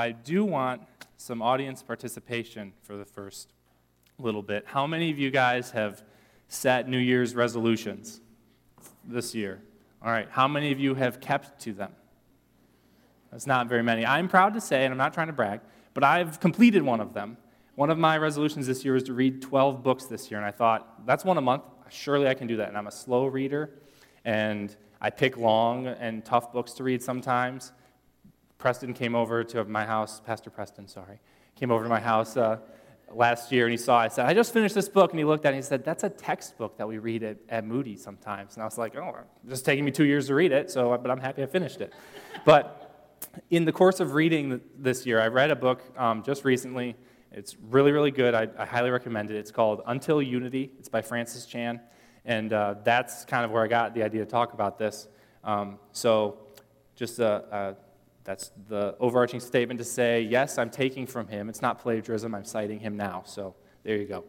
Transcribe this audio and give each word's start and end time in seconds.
I 0.00 0.12
do 0.12 0.44
want 0.44 0.82
some 1.16 1.42
audience 1.42 1.82
participation 1.82 2.72
for 2.82 2.96
the 2.96 3.04
first 3.04 3.52
little 4.16 4.44
bit. 4.44 4.64
How 4.64 4.86
many 4.86 5.10
of 5.10 5.18
you 5.18 5.32
guys 5.32 5.72
have 5.72 6.04
set 6.46 6.88
New 6.88 6.98
Year's 6.98 7.34
resolutions 7.34 8.20
this 9.04 9.34
year? 9.34 9.60
All 10.00 10.12
right. 10.12 10.28
How 10.30 10.46
many 10.46 10.70
of 10.70 10.78
you 10.78 10.94
have 10.94 11.20
kept 11.20 11.60
to 11.62 11.72
them? 11.72 11.90
That's 13.32 13.44
not 13.44 13.66
very 13.66 13.82
many. 13.82 14.06
I'm 14.06 14.28
proud 14.28 14.54
to 14.54 14.60
say, 14.60 14.84
and 14.84 14.92
I'm 14.92 14.98
not 14.98 15.14
trying 15.14 15.26
to 15.26 15.32
brag, 15.32 15.62
but 15.94 16.04
I've 16.04 16.38
completed 16.38 16.82
one 16.82 17.00
of 17.00 17.12
them. 17.12 17.36
One 17.74 17.90
of 17.90 17.98
my 17.98 18.18
resolutions 18.18 18.68
this 18.68 18.84
year 18.84 18.94
was 18.94 19.02
to 19.04 19.14
read 19.14 19.42
12 19.42 19.82
books 19.82 20.04
this 20.04 20.30
year, 20.30 20.38
and 20.38 20.46
I 20.46 20.52
thought, 20.52 21.06
that's 21.06 21.24
one 21.24 21.38
a 21.38 21.40
month. 21.40 21.64
Surely 21.88 22.28
I 22.28 22.34
can 22.34 22.46
do 22.46 22.56
that. 22.58 22.68
And 22.68 22.78
I'm 22.78 22.86
a 22.86 22.92
slow 22.92 23.26
reader, 23.26 23.70
and 24.24 24.76
I 25.00 25.10
pick 25.10 25.36
long 25.36 25.88
and 25.88 26.24
tough 26.24 26.52
books 26.52 26.72
to 26.74 26.84
read 26.84 27.02
sometimes. 27.02 27.72
Preston 28.58 28.92
came 28.92 29.14
over 29.14 29.44
to 29.44 29.64
my 29.64 29.86
house, 29.86 30.20
Pastor 30.20 30.50
Preston, 30.50 30.88
sorry, 30.88 31.20
came 31.54 31.70
over 31.70 31.84
to 31.84 31.88
my 31.88 32.00
house 32.00 32.36
uh, 32.36 32.58
last 33.12 33.52
year 33.52 33.66
and 33.66 33.70
he 33.70 33.76
saw, 33.76 33.98
I 33.98 34.08
said, 34.08 34.26
I 34.26 34.34
just 34.34 34.52
finished 34.52 34.74
this 34.74 34.88
book. 34.88 35.12
And 35.12 35.18
he 35.18 35.24
looked 35.24 35.46
at 35.46 35.50
it 35.50 35.56
and 35.56 35.64
he 35.64 35.66
said, 35.66 35.84
That's 35.84 36.04
a 36.04 36.10
textbook 36.10 36.76
that 36.78 36.86
we 36.86 36.98
read 36.98 37.22
at, 37.22 37.38
at 37.48 37.64
Moody 37.64 37.96
sometimes. 37.96 38.54
And 38.54 38.62
I 38.62 38.66
was 38.66 38.76
like, 38.76 38.96
Oh, 38.96 39.14
it's 39.42 39.50
just 39.50 39.64
taking 39.64 39.84
me 39.84 39.92
two 39.92 40.04
years 40.04 40.26
to 40.26 40.34
read 40.34 40.52
it, 40.52 40.70
so, 40.70 40.96
but 40.98 41.10
I'm 41.10 41.20
happy 41.20 41.42
I 41.42 41.46
finished 41.46 41.80
it. 41.80 41.92
but 42.44 42.84
in 43.50 43.64
the 43.64 43.72
course 43.72 44.00
of 44.00 44.14
reading 44.14 44.60
this 44.76 45.06
year, 45.06 45.20
I 45.20 45.28
read 45.28 45.50
a 45.50 45.56
book 45.56 45.82
um, 45.96 46.22
just 46.22 46.44
recently. 46.44 46.96
It's 47.30 47.56
really, 47.70 47.92
really 47.92 48.10
good. 48.10 48.34
I, 48.34 48.48
I, 48.58 48.64
highly 48.64 48.90
recommend 48.90 49.30
it. 49.30 49.36
It's 49.36 49.50
called 49.50 49.82
Until 49.86 50.22
Unity. 50.22 50.70
It's 50.78 50.88
by 50.88 51.02
Francis 51.02 51.46
Chan. 51.46 51.80
And 52.24 52.52
uh, 52.52 52.76
that's 52.84 53.24
kind 53.24 53.44
of 53.44 53.50
where 53.50 53.62
I 53.62 53.68
got 53.68 53.94
the 53.94 54.02
idea 54.02 54.24
to 54.24 54.30
talk 54.30 54.54
about 54.54 54.78
this. 54.78 55.08
Um, 55.44 55.78
so, 55.92 56.38
just 56.96 57.18
a, 57.20 57.44
a 57.52 57.76
that's 58.28 58.50
the 58.68 58.94
overarching 59.00 59.40
statement 59.40 59.78
to 59.78 59.84
say, 59.84 60.20
yes, 60.20 60.58
I'm 60.58 60.68
taking 60.68 61.06
from 61.06 61.28
him. 61.28 61.48
It's 61.48 61.62
not 61.62 61.78
plagiarism, 61.78 62.34
I'm 62.34 62.44
citing 62.44 62.78
him 62.78 62.94
now. 62.94 63.22
So 63.24 63.54
there 63.84 63.96
you 63.96 64.04
go. 64.04 64.24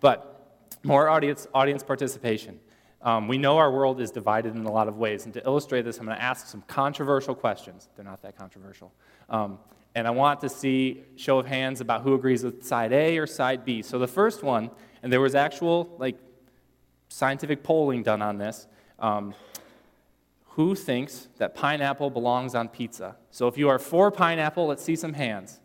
But 0.00 0.66
more 0.82 1.08
audience, 1.08 1.46
audience 1.54 1.84
participation. 1.84 2.58
Um, 3.00 3.28
we 3.28 3.38
know 3.38 3.56
our 3.58 3.70
world 3.70 4.00
is 4.00 4.10
divided 4.10 4.56
in 4.56 4.64
a 4.64 4.72
lot 4.72 4.88
of 4.88 4.96
ways. 4.96 5.24
And 5.24 5.32
to 5.34 5.44
illustrate 5.46 5.82
this, 5.82 5.98
I'm 5.98 6.04
going 6.04 6.16
to 6.16 6.22
ask 6.22 6.48
some 6.48 6.62
controversial 6.62 7.32
questions. 7.32 7.88
They're 7.94 8.04
not 8.04 8.22
that 8.22 8.36
controversial. 8.36 8.92
Um, 9.30 9.60
and 9.94 10.08
I 10.08 10.10
want 10.10 10.40
to 10.40 10.48
see 10.48 11.04
show 11.14 11.38
of 11.38 11.46
hands 11.46 11.80
about 11.80 12.02
who 12.02 12.14
agrees 12.14 12.42
with 12.42 12.64
side 12.64 12.92
A 12.92 13.18
or 13.18 13.26
side 13.28 13.64
B. 13.64 13.82
So 13.82 14.00
the 14.00 14.08
first 14.08 14.42
one, 14.42 14.68
and 15.04 15.12
there 15.12 15.20
was 15.20 15.36
actual 15.36 15.94
like 16.00 16.16
scientific 17.08 17.62
polling 17.62 18.02
done 18.02 18.20
on 18.20 18.36
this. 18.36 18.66
Um, 18.98 19.32
who 20.54 20.76
thinks 20.76 21.28
that 21.38 21.54
pineapple 21.54 22.10
belongs 22.10 22.54
on 22.54 22.68
pizza? 22.68 23.16
So 23.32 23.48
if 23.48 23.58
you 23.58 23.68
are 23.68 23.78
for 23.80 24.12
pineapple, 24.12 24.68
let's 24.68 24.84
see 24.84 24.94
some 24.94 25.14
hands. 25.14 25.58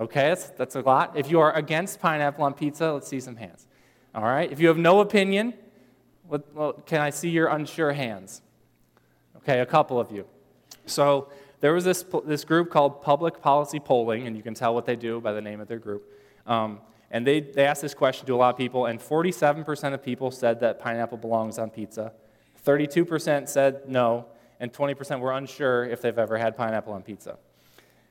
Okay, 0.00 0.28
that's, 0.28 0.50
that's 0.50 0.76
a 0.76 0.80
lot. 0.80 1.16
If 1.16 1.28
you 1.28 1.40
are 1.40 1.52
against 1.54 1.98
pineapple 1.98 2.44
on 2.44 2.54
pizza, 2.54 2.92
let's 2.92 3.08
see 3.08 3.18
some 3.18 3.34
hands. 3.34 3.66
All 4.14 4.22
right, 4.22 4.50
if 4.50 4.60
you 4.60 4.68
have 4.68 4.78
no 4.78 5.00
opinion, 5.00 5.54
well, 6.54 6.74
can 6.86 7.00
I 7.00 7.10
see 7.10 7.30
your 7.30 7.48
unsure 7.48 7.92
hands? 7.92 8.42
Okay, 9.38 9.58
a 9.58 9.66
couple 9.66 9.98
of 9.98 10.12
you. 10.12 10.24
So 10.86 11.28
there 11.58 11.72
was 11.72 11.84
this, 11.84 12.04
this 12.24 12.44
group 12.44 12.70
called 12.70 13.02
Public 13.02 13.40
Policy 13.40 13.80
Polling, 13.80 14.28
and 14.28 14.36
you 14.36 14.42
can 14.44 14.54
tell 14.54 14.72
what 14.72 14.86
they 14.86 14.94
do 14.94 15.20
by 15.20 15.32
the 15.32 15.42
name 15.42 15.60
of 15.60 15.66
their 15.66 15.80
group. 15.80 16.08
Um, 16.46 16.80
and 17.10 17.26
they, 17.26 17.40
they 17.40 17.66
asked 17.66 17.82
this 17.82 17.92
question 17.92 18.26
to 18.28 18.34
a 18.34 18.36
lot 18.36 18.50
of 18.50 18.56
people, 18.56 18.86
and 18.86 19.00
47% 19.00 19.94
of 19.94 20.02
people 20.02 20.30
said 20.30 20.60
that 20.60 20.78
pineapple 20.78 21.18
belongs 21.18 21.58
on 21.58 21.70
pizza. 21.70 22.12
32% 22.64 23.48
said 23.48 23.88
no, 23.88 24.26
and 24.60 24.72
20% 24.72 25.20
were 25.20 25.32
unsure 25.32 25.84
if 25.84 26.00
they've 26.00 26.18
ever 26.18 26.38
had 26.38 26.56
pineapple 26.56 26.92
on 26.92 27.02
pizza. 27.02 27.38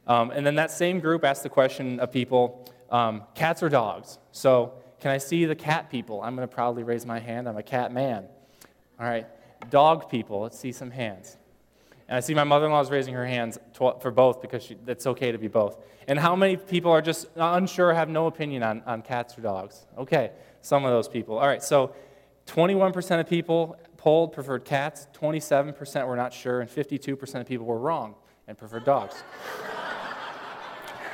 Um, 0.07 0.31
and 0.31 0.45
then 0.45 0.55
that 0.55 0.71
same 0.71 0.99
group 0.99 1.23
asked 1.23 1.43
the 1.43 1.49
question 1.49 1.99
of 1.99 2.11
people 2.11 2.67
um, 2.91 3.23
cats 3.33 3.63
or 3.63 3.69
dogs? 3.69 4.19
So, 4.31 4.73
can 4.99 5.09
I 5.09 5.17
see 5.17 5.45
the 5.45 5.55
cat 5.55 5.89
people? 5.89 6.21
I'm 6.21 6.35
going 6.35 6.47
to 6.47 6.53
proudly 6.53 6.83
raise 6.83 7.05
my 7.05 7.19
hand. 7.19 7.49
I'm 7.49 7.57
a 7.57 7.63
cat 7.63 7.91
man. 7.91 8.25
All 8.99 9.07
right. 9.07 9.25
Dog 9.69 10.09
people, 10.09 10.41
let's 10.41 10.59
see 10.59 10.71
some 10.71 10.91
hands. 10.91 11.37
And 12.07 12.17
I 12.17 12.19
see 12.19 12.33
my 12.33 12.43
mother 12.43 12.65
in 12.65 12.71
law 12.71 12.81
is 12.81 12.91
raising 12.91 13.13
her 13.13 13.25
hands 13.25 13.57
for 13.73 14.11
both 14.11 14.41
because 14.41 14.63
she, 14.63 14.77
it's 14.85 15.07
okay 15.07 15.31
to 15.31 15.37
be 15.37 15.47
both. 15.47 15.77
And 16.07 16.19
how 16.19 16.35
many 16.35 16.57
people 16.57 16.91
are 16.91 17.01
just 17.01 17.27
unsure, 17.35 17.93
have 17.93 18.09
no 18.09 18.27
opinion 18.27 18.63
on, 18.63 18.83
on 18.85 19.01
cats 19.01 19.37
or 19.37 19.41
dogs? 19.41 19.85
Okay, 19.97 20.31
some 20.61 20.83
of 20.83 20.91
those 20.91 21.07
people. 21.07 21.37
All 21.37 21.47
right, 21.47 21.63
so 21.63 21.95
21% 22.47 23.19
of 23.19 23.27
people 23.27 23.77
polled 24.01 24.33
preferred 24.33 24.65
cats, 24.65 25.07
27% 25.13 26.07
were 26.07 26.15
not 26.15 26.33
sure, 26.33 26.59
and 26.61 26.67
52% 26.67 27.35
of 27.39 27.45
people 27.45 27.67
were 27.67 27.77
wrong 27.77 28.15
and 28.47 28.57
preferred 28.57 28.83
dogs. 28.83 29.23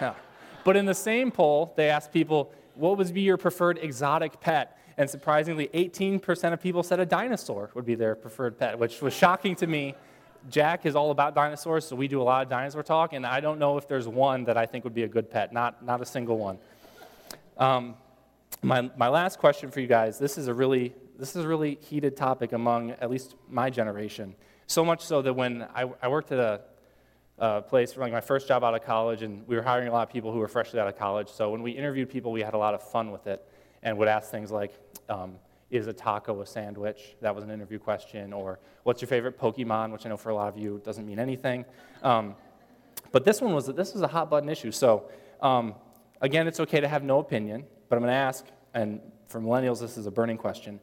yeah. 0.01 0.13
But 0.63 0.77
in 0.77 0.85
the 0.85 0.93
same 0.93 1.29
poll, 1.31 1.73
they 1.75 1.89
asked 1.89 2.13
people, 2.13 2.51
what 2.75 2.97
would 2.97 3.13
be 3.13 3.21
your 3.21 3.35
preferred 3.37 3.77
exotic 3.77 4.39
pet? 4.39 4.77
And 4.97 5.09
surprisingly, 5.09 5.67
18% 5.73 6.53
of 6.53 6.61
people 6.61 6.81
said 6.81 7.01
a 7.01 7.05
dinosaur 7.05 7.71
would 7.73 7.85
be 7.85 7.95
their 7.95 8.15
preferred 8.15 8.57
pet, 8.57 8.79
which 8.79 9.01
was 9.01 9.13
shocking 9.13 9.55
to 9.57 9.67
me. 9.67 9.93
Jack 10.49 10.85
is 10.85 10.95
all 10.95 11.11
about 11.11 11.35
dinosaurs, 11.35 11.85
so 11.85 11.95
we 11.95 12.07
do 12.07 12.21
a 12.21 12.23
lot 12.23 12.43
of 12.43 12.49
dinosaur 12.49 12.83
talk, 12.83 13.11
and 13.11 13.25
I 13.25 13.41
don't 13.41 13.59
know 13.59 13.77
if 13.77 13.87
there's 13.89 14.07
one 14.07 14.45
that 14.45 14.57
I 14.57 14.65
think 14.65 14.85
would 14.85 14.95
be 14.95 15.03
a 15.03 15.09
good 15.09 15.29
pet, 15.29 15.51
not, 15.51 15.83
not 15.83 16.01
a 16.01 16.05
single 16.05 16.37
one. 16.37 16.57
Um, 17.57 17.95
my, 18.61 18.89
my 18.97 19.09
last 19.09 19.39
question 19.39 19.71
for 19.71 19.79
you 19.81 19.87
guys 19.87 20.17
this 20.17 20.37
is 20.37 20.47
a 20.47 20.53
really 20.53 20.93
this 21.17 21.35
is 21.35 21.43
a 21.43 21.47
really 21.47 21.79
heated 21.81 22.15
topic 22.15 22.53
among 22.53 22.91
at 22.91 23.09
least 23.09 23.35
my 23.49 23.69
generation. 23.69 24.35
So 24.67 24.85
much 24.85 25.03
so 25.03 25.21
that 25.21 25.33
when 25.33 25.63
I, 25.73 25.89
I 26.01 26.07
worked 26.07 26.31
at 26.31 26.39
a, 26.39 26.61
a 27.39 27.61
place 27.61 27.93
for 27.93 28.01
like 28.01 28.11
my 28.11 28.21
first 28.21 28.47
job 28.47 28.63
out 28.63 28.75
of 28.75 28.83
college, 28.83 29.23
and 29.23 29.47
we 29.47 29.55
were 29.55 29.61
hiring 29.61 29.87
a 29.87 29.91
lot 29.91 30.07
of 30.07 30.13
people 30.13 30.31
who 30.31 30.39
were 30.39 30.47
freshly 30.47 30.79
out 30.79 30.87
of 30.87 30.97
college. 30.97 31.29
So 31.29 31.49
when 31.49 31.61
we 31.61 31.71
interviewed 31.71 32.09
people, 32.09 32.31
we 32.31 32.41
had 32.41 32.53
a 32.53 32.57
lot 32.57 32.73
of 32.73 32.83
fun 32.83 33.11
with 33.11 33.27
it, 33.27 33.45
and 33.83 33.97
would 33.97 34.07
ask 34.07 34.29
things 34.29 34.51
like, 34.51 34.73
um, 35.09 35.35
"Is 35.69 35.87
a 35.87 35.93
taco 35.93 36.41
a 36.41 36.45
sandwich?" 36.45 37.15
That 37.21 37.33
was 37.33 37.43
an 37.43 37.51
interview 37.51 37.79
question. 37.79 38.33
Or, 38.33 38.59
"What's 38.83 39.01
your 39.01 39.07
favorite 39.07 39.39
Pokemon?" 39.39 39.91
Which 39.91 40.05
I 40.05 40.09
know 40.09 40.17
for 40.17 40.29
a 40.29 40.35
lot 40.35 40.49
of 40.49 40.57
you 40.57 40.81
doesn't 40.83 41.05
mean 41.05 41.19
anything. 41.19 41.65
Um, 42.03 42.35
but 43.11 43.23
this 43.23 43.41
one 43.41 43.53
was 43.53 43.67
this 43.67 43.93
was 43.93 44.01
a 44.01 44.07
hot 44.07 44.29
button 44.29 44.49
issue. 44.49 44.71
So 44.71 45.09
um, 45.41 45.75
again, 46.21 46.47
it's 46.47 46.59
okay 46.59 46.79
to 46.79 46.87
have 46.87 47.03
no 47.03 47.19
opinion, 47.19 47.65
but 47.89 47.95
I'm 47.95 48.01
going 48.01 48.11
to 48.11 48.17
ask, 48.17 48.45
and 48.73 48.99
for 49.27 49.39
millennials, 49.39 49.79
this 49.79 49.97
is 49.97 50.05
a 50.05 50.11
burning 50.11 50.37
question. 50.37 50.79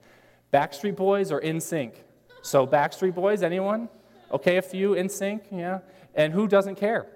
Backstreet 0.55 0.95
Boys 0.95 1.33
or 1.33 1.41
NSYNC? 1.41 1.95
So, 2.41 2.65
Backstreet 2.65 3.13
Boys, 3.13 3.43
anyone? 3.43 3.89
Okay, 4.31 4.57
a 4.57 4.63
few 4.63 4.91
NSYNC, 4.91 5.41
yeah. 5.51 5.81
And 6.15 6.33
who 6.33 6.47
doesn't 6.47 6.77
care? 6.77 7.07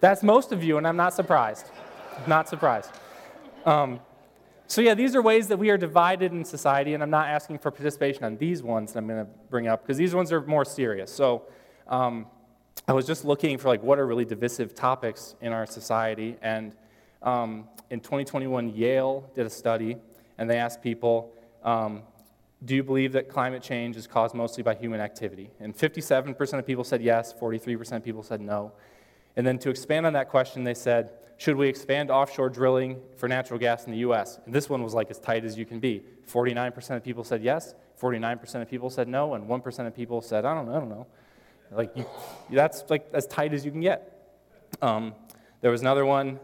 That's 0.00 0.24
most 0.24 0.50
of 0.50 0.64
you, 0.64 0.78
and 0.78 0.86
I'm 0.88 0.96
not 0.96 1.14
surprised. 1.14 1.70
Not 2.26 2.48
surprised. 2.48 2.90
Um, 3.64 4.00
so, 4.66 4.80
yeah, 4.80 4.94
these 4.94 5.14
are 5.14 5.22
ways 5.22 5.46
that 5.46 5.58
we 5.58 5.70
are 5.70 5.78
divided 5.78 6.32
in 6.32 6.44
society, 6.44 6.94
and 6.94 7.04
I'm 7.04 7.10
not 7.10 7.28
asking 7.28 7.60
for 7.60 7.70
participation 7.70 8.24
on 8.24 8.36
these 8.36 8.64
ones 8.64 8.92
that 8.92 8.98
I'm 8.98 9.06
going 9.06 9.24
to 9.24 9.30
bring 9.48 9.68
up 9.68 9.84
because 9.84 9.96
these 9.96 10.12
ones 10.12 10.32
are 10.32 10.40
more 10.40 10.64
serious. 10.64 11.12
So, 11.12 11.44
um, 11.86 12.26
I 12.88 12.94
was 12.94 13.06
just 13.06 13.24
looking 13.24 13.58
for 13.58 13.68
like 13.68 13.82
what 13.84 14.00
are 14.00 14.06
really 14.08 14.24
divisive 14.24 14.74
topics 14.74 15.36
in 15.40 15.52
our 15.52 15.66
society, 15.66 16.36
and 16.42 16.74
um, 17.22 17.68
in 17.90 18.00
2021, 18.00 18.70
Yale 18.70 19.30
did 19.36 19.46
a 19.46 19.50
study, 19.50 19.98
and 20.36 20.50
they 20.50 20.56
asked 20.56 20.82
people, 20.82 21.32
um, 21.62 22.02
do 22.64 22.76
you 22.76 22.82
believe 22.82 23.12
that 23.12 23.28
climate 23.28 23.62
change 23.62 23.96
is 23.96 24.06
caused 24.06 24.34
mostly 24.34 24.62
by 24.62 24.74
human 24.74 25.00
activity? 25.00 25.50
And 25.58 25.76
57% 25.76 26.58
of 26.58 26.66
people 26.66 26.84
said 26.84 27.02
yes, 27.02 27.32
43% 27.32 27.92
of 27.92 28.04
people 28.04 28.22
said 28.22 28.40
no. 28.40 28.72
And 29.36 29.46
then 29.46 29.58
to 29.60 29.70
expand 29.70 30.06
on 30.06 30.12
that 30.12 30.28
question, 30.28 30.62
they 30.62 30.74
said, 30.74 31.12
should 31.38 31.56
we 31.56 31.68
expand 31.68 32.10
offshore 32.10 32.50
drilling 32.50 33.00
for 33.16 33.28
natural 33.28 33.58
gas 33.58 33.86
in 33.86 33.92
the 33.92 33.98
US? 33.98 34.38
And 34.46 34.54
this 34.54 34.68
one 34.68 34.82
was 34.82 34.94
like 34.94 35.10
as 35.10 35.18
tight 35.18 35.44
as 35.44 35.58
you 35.58 35.66
can 35.66 35.80
be. 35.80 36.02
49% 36.30 36.96
of 36.96 37.02
people 37.02 37.24
said 37.24 37.42
yes, 37.42 37.74
49% 38.00 38.62
of 38.62 38.68
people 38.68 38.90
said 38.90 39.08
no, 39.08 39.34
and 39.34 39.48
1% 39.48 39.86
of 39.86 39.96
people 39.96 40.20
said, 40.20 40.44
I 40.44 40.54
don't 40.54 40.66
know, 40.66 40.76
I 40.76 40.78
don't 40.78 40.88
know. 40.88 41.06
Like, 41.72 41.96
you, 41.96 42.06
that's 42.50 42.84
like 42.90 43.08
as 43.12 43.26
tight 43.26 43.54
as 43.54 43.64
you 43.64 43.70
can 43.70 43.80
get. 43.80 44.30
Um, 44.80 45.14
there 45.62 45.70
was 45.70 45.80
another 45.80 46.04
one 46.04 46.38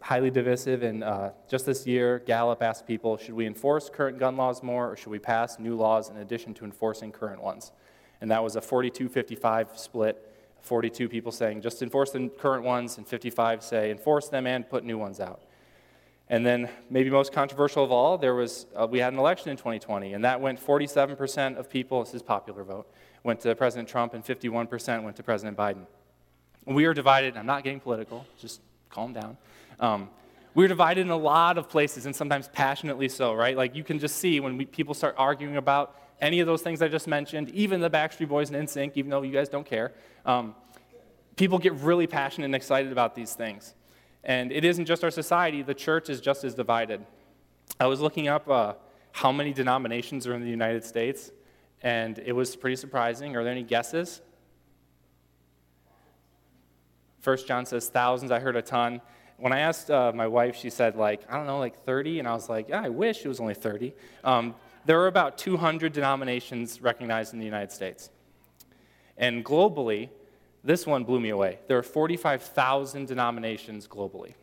highly 0.00 0.30
divisive. 0.30 0.82
And 0.82 1.02
uh, 1.02 1.30
just 1.48 1.66
this 1.66 1.86
year, 1.86 2.20
Gallup 2.20 2.62
asked 2.62 2.86
people 2.86 3.16
should 3.16 3.34
we 3.34 3.46
enforce 3.46 3.90
current 3.90 4.18
gun 4.18 4.36
laws 4.36 4.62
more, 4.62 4.90
or 4.90 4.96
should 4.96 5.10
we 5.10 5.18
pass 5.18 5.58
new 5.58 5.76
laws 5.76 6.10
in 6.10 6.16
addition 6.18 6.54
to 6.54 6.64
enforcing 6.64 7.12
current 7.12 7.42
ones? 7.42 7.72
And 8.20 8.30
that 8.30 8.42
was 8.42 8.56
a 8.56 8.60
42 8.60 9.08
55 9.08 9.78
split. 9.78 10.24
42 10.60 11.08
people 11.08 11.30
saying 11.30 11.62
just 11.62 11.82
enforce 11.82 12.10
the 12.10 12.28
current 12.28 12.64
ones, 12.64 12.98
and 12.98 13.06
55 13.06 13.62
say 13.62 13.90
enforce 13.90 14.28
them 14.28 14.46
and 14.46 14.68
put 14.68 14.84
new 14.84 14.98
ones 14.98 15.20
out. 15.20 15.42
And 16.30 16.44
then, 16.44 16.68
maybe 16.90 17.08
most 17.08 17.32
controversial 17.32 17.82
of 17.84 17.90
all, 17.90 18.18
there 18.18 18.34
was 18.34 18.66
uh, 18.76 18.86
we 18.86 18.98
had 18.98 19.12
an 19.12 19.18
election 19.18 19.50
in 19.50 19.56
2020, 19.56 20.12
and 20.12 20.24
that 20.24 20.40
went 20.40 20.60
47% 20.64 21.56
of 21.56 21.70
people, 21.70 22.04
this 22.04 22.12
is 22.12 22.22
popular 22.22 22.64
vote, 22.64 22.86
went 23.22 23.40
to 23.40 23.54
President 23.54 23.88
Trump, 23.88 24.12
and 24.12 24.22
51% 24.22 25.02
went 25.02 25.16
to 25.16 25.22
President 25.22 25.56
Biden. 25.56 25.86
We 26.66 26.84
are 26.84 26.92
divided, 26.92 27.36
I'm 27.36 27.46
not 27.46 27.64
getting 27.64 27.80
political, 27.80 28.26
just 28.38 28.60
calm 28.90 29.14
down. 29.14 29.38
Um, 29.80 30.10
we're 30.54 30.68
divided 30.68 31.02
in 31.02 31.10
a 31.10 31.16
lot 31.16 31.58
of 31.58 31.68
places, 31.68 32.06
and 32.06 32.14
sometimes 32.16 32.48
passionately 32.48 33.08
so, 33.08 33.34
right? 33.34 33.56
Like 33.56 33.76
you 33.76 33.84
can 33.84 33.98
just 33.98 34.16
see 34.16 34.40
when 34.40 34.56
we, 34.56 34.66
people 34.66 34.94
start 34.94 35.14
arguing 35.18 35.56
about 35.56 35.96
any 36.20 36.40
of 36.40 36.46
those 36.46 36.62
things 36.62 36.82
I 36.82 36.88
just 36.88 37.06
mentioned, 37.06 37.50
even 37.50 37.80
the 37.80 37.90
Backstreet 37.90 38.28
Boys 38.28 38.50
and 38.50 38.68
NSYNC, 38.68 38.92
even 38.96 39.10
though 39.10 39.22
you 39.22 39.32
guys 39.32 39.48
don't 39.48 39.66
care. 39.66 39.92
Um, 40.26 40.54
people 41.36 41.58
get 41.58 41.74
really 41.74 42.06
passionate 42.06 42.46
and 42.46 42.54
excited 42.54 42.90
about 42.90 43.14
these 43.14 43.34
things. 43.34 43.74
And 44.24 44.50
it 44.50 44.64
isn't 44.64 44.86
just 44.86 45.04
our 45.04 45.10
society, 45.10 45.62
the 45.62 45.74
church 45.74 46.10
is 46.10 46.20
just 46.20 46.42
as 46.44 46.54
divided. 46.54 47.06
I 47.78 47.86
was 47.86 48.00
looking 48.00 48.26
up 48.26 48.48
uh, 48.48 48.74
how 49.12 49.30
many 49.30 49.52
denominations 49.52 50.26
are 50.26 50.34
in 50.34 50.42
the 50.42 50.50
United 50.50 50.84
States, 50.84 51.30
and 51.82 52.18
it 52.18 52.32
was 52.32 52.56
pretty 52.56 52.76
surprising. 52.76 53.36
Are 53.36 53.44
there 53.44 53.52
any 53.52 53.62
guesses? 53.62 54.20
First 57.20 57.46
John 57.46 57.66
says 57.66 57.88
thousands. 57.88 58.32
I 58.32 58.40
heard 58.40 58.56
a 58.56 58.62
ton. 58.62 59.00
When 59.38 59.52
I 59.52 59.60
asked 59.60 59.90
uh, 59.90 60.12
my 60.14 60.26
wife, 60.26 60.56
she 60.56 60.68
said 60.70 60.96
like 60.96 61.22
I 61.28 61.36
don't 61.36 61.46
know, 61.46 61.58
like 61.58 61.84
30, 61.84 62.18
and 62.18 62.28
I 62.28 62.32
was 62.34 62.48
like, 62.48 62.68
yeah, 62.68 62.82
I 62.82 62.88
wish 62.88 63.24
it 63.24 63.28
was 63.28 63.40
only 63.40 63.54
30. 63.54 63.94
Um, 64.24 64.54
there 64.84 65.00
are 65.00 65.06
about 65.06 65.38
200 65.38 65.92
denominations 65.92 66.80
recognized 66.80 67.32
in 67.32 67.38
the 67.38 67.44
United 67.44 67.72
States, 67.72 68.10
and 69.16 69.44
globally, 69.44 70.08
this 70.64 70.86
one 70.86 71.04
blew 71.04 71.20
me 71.20 71.30
away. 71.30 71.58
There 71.68 71.78
are 71.78 71.82
45,000 71.82 73.06
denominations 73.06 73.86
globally. 73.86 74.34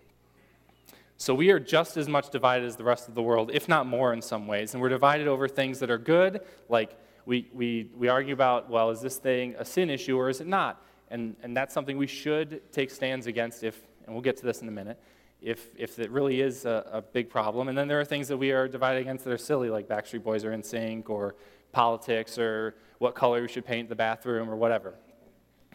So 1.18 1.34
we 1.34 1.50
are 1.52 1.60
just 1.60 1.96
as 1.96 2.10
much 2.10 2.30
divided 2.30 2.66
as 2.66 2.76
the 2.76 2.84
rest 2.84 3.08
of 3.08 3.16
the 3.16 3.22
world, 3.22 3.50
if 3.54 3.70
not 3.70 3.88
more 3.88 4.12
in 4.12 4.22
some 4.22 4.48
ways. 4.48 4.74
And 4.74 4.82
we're 4.82 4.90
divided 4.90 5.28
over 5.28 5.48
things 5.48 5.80
that 5.80 5.90
are 5.90 5.98
good, 5.98 6.42
like 6.68 6.98
we, 7.26 7.48
we, 7.54 7.90
we 7.98 8.10
argue 8.10 8.34
about, 8.34 8.70
well, 8.70 8.90
is 8.92 9.02
this 9.02 9.18
thing 9.18 9.56
a 9.58 9.64
sin 9.64 9.90
issue 9.90 10.18
or 10.18 10.30
is 10.30 10.42
it 10.42 10.48
not? 10.48 10.84
And, 11.10 11.36
and 11.42 11.56
that's 11.56 11.74
something 11.74 11.98
we 11.98 12.08
should 12.08 12.62
take 12.74 12.92
stands 12.92 13.28
against 13.28 13.64
if, 13.64 13.80
and 14.06 14.14
we'll 14.16 14.22
get 14.22 14.38
to 14.38 14.46
this 14.46 14.62
in 14.62 14.68
a 14.68 14.72
minute, 14.72 15.00
if, 15.42 15.70
if 15.76 16.00
it 16.00 16.10
really 16.12 16.42
is 16.42 16.66
a, 16.66 16.90
a 16.92 17.02
big 17.02 17.30
problem. 17.30 17.68
And 17.68 17.78
then 17.78 17.88
there 17.88 18.00
are 18.00 18.06
things 18.06 18.28
that 18.28 18.38
we 18.38 18.52
are 18.52 18.68
divided 18.68 19.02
against 19.02 19.26
that 19.26 19.34
are 19.34 19.38
silly, 19.38 19.70
like 19.70 19.88
Backstreet 19.88 20.24
Boys 20.24 20.44
are 20.44 20.52
NSYNC, 20.52 21.10
or 21.10 21.36
politics 21.72 22.38
or 22.40 22.76
what 23.00 23.16
color 23.16 23.42
we 23.42 23.48
should 23.48 23.66
paint 23.66 23.90
the 23.90 23.96
bathroom 23.96 24.50
or 24.50 24.56
whatever. 24.56 24.96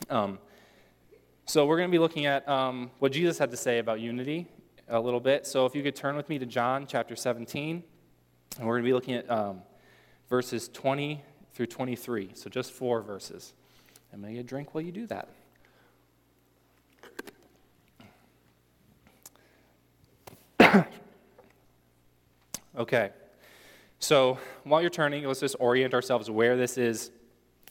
Um, 0.09 0.39
so 1.45 1.67
we're 1.67 1.77
going 1.77 1.91
to 1.91 1.93
be 1.93 1.99
looking 1.99 2.27
at 2.27 2.49
um, 2.49 2.91
what 3.01 3.13
Jesus 3.13 3.39
had 3.39 3.51
to 3.51 3.57
say 3.57 3.79
about 3.79 4.01
unity 4.01 4.47
a 4.89 4.99
little 4.99 5.21
bit. 5.21 5.47
So 5.47 5.67
if 5.67 5.75
you 5.75 5.83
could 5.83 5.95
turn 5.95 6.17
with 6.17 6.29
me 6.29 6.39
to 6.39 6.47
John 6.47 6.87
chapter 6.87 7.15
17, 7.15 7.85
and 8.59 8.67
we're 8.67 8.75
going 8.75 8.85
to 8.85 8.89
be 8.89 8.95
looking 8.95 9.15
at 9.15 9.31
um, 9.31 9.63
verses 10.29 10.69
20 10.69 11.23
through 11.53 11.67
23. 11.67 12.31
So 12.35 12.49
just 12.49 12.73
four 12.73 13.03
verses. 13.03 13.53
I'm 14.13 14.21
going 14.21 14.33
to 14.33 14.39
get 14.39 14.47
a 14.47 14.49
drink 14.49 14.75
while 14.75 14.83
you 14.83 14.93
do 14.93 15.07
that. 15.09 15.29
okay. 22.77 23.11
So 23.99 24.39
while 24.65 24.81
you're 24.81 24.91
turning, 24.91 25.25
let's 25.25 25.41
just 25.41 25.57
orient 25.59 25.95
ourselves 25.95 26.31
where 26.31 26.57
this 26.57 26.79
is 26.79 27.11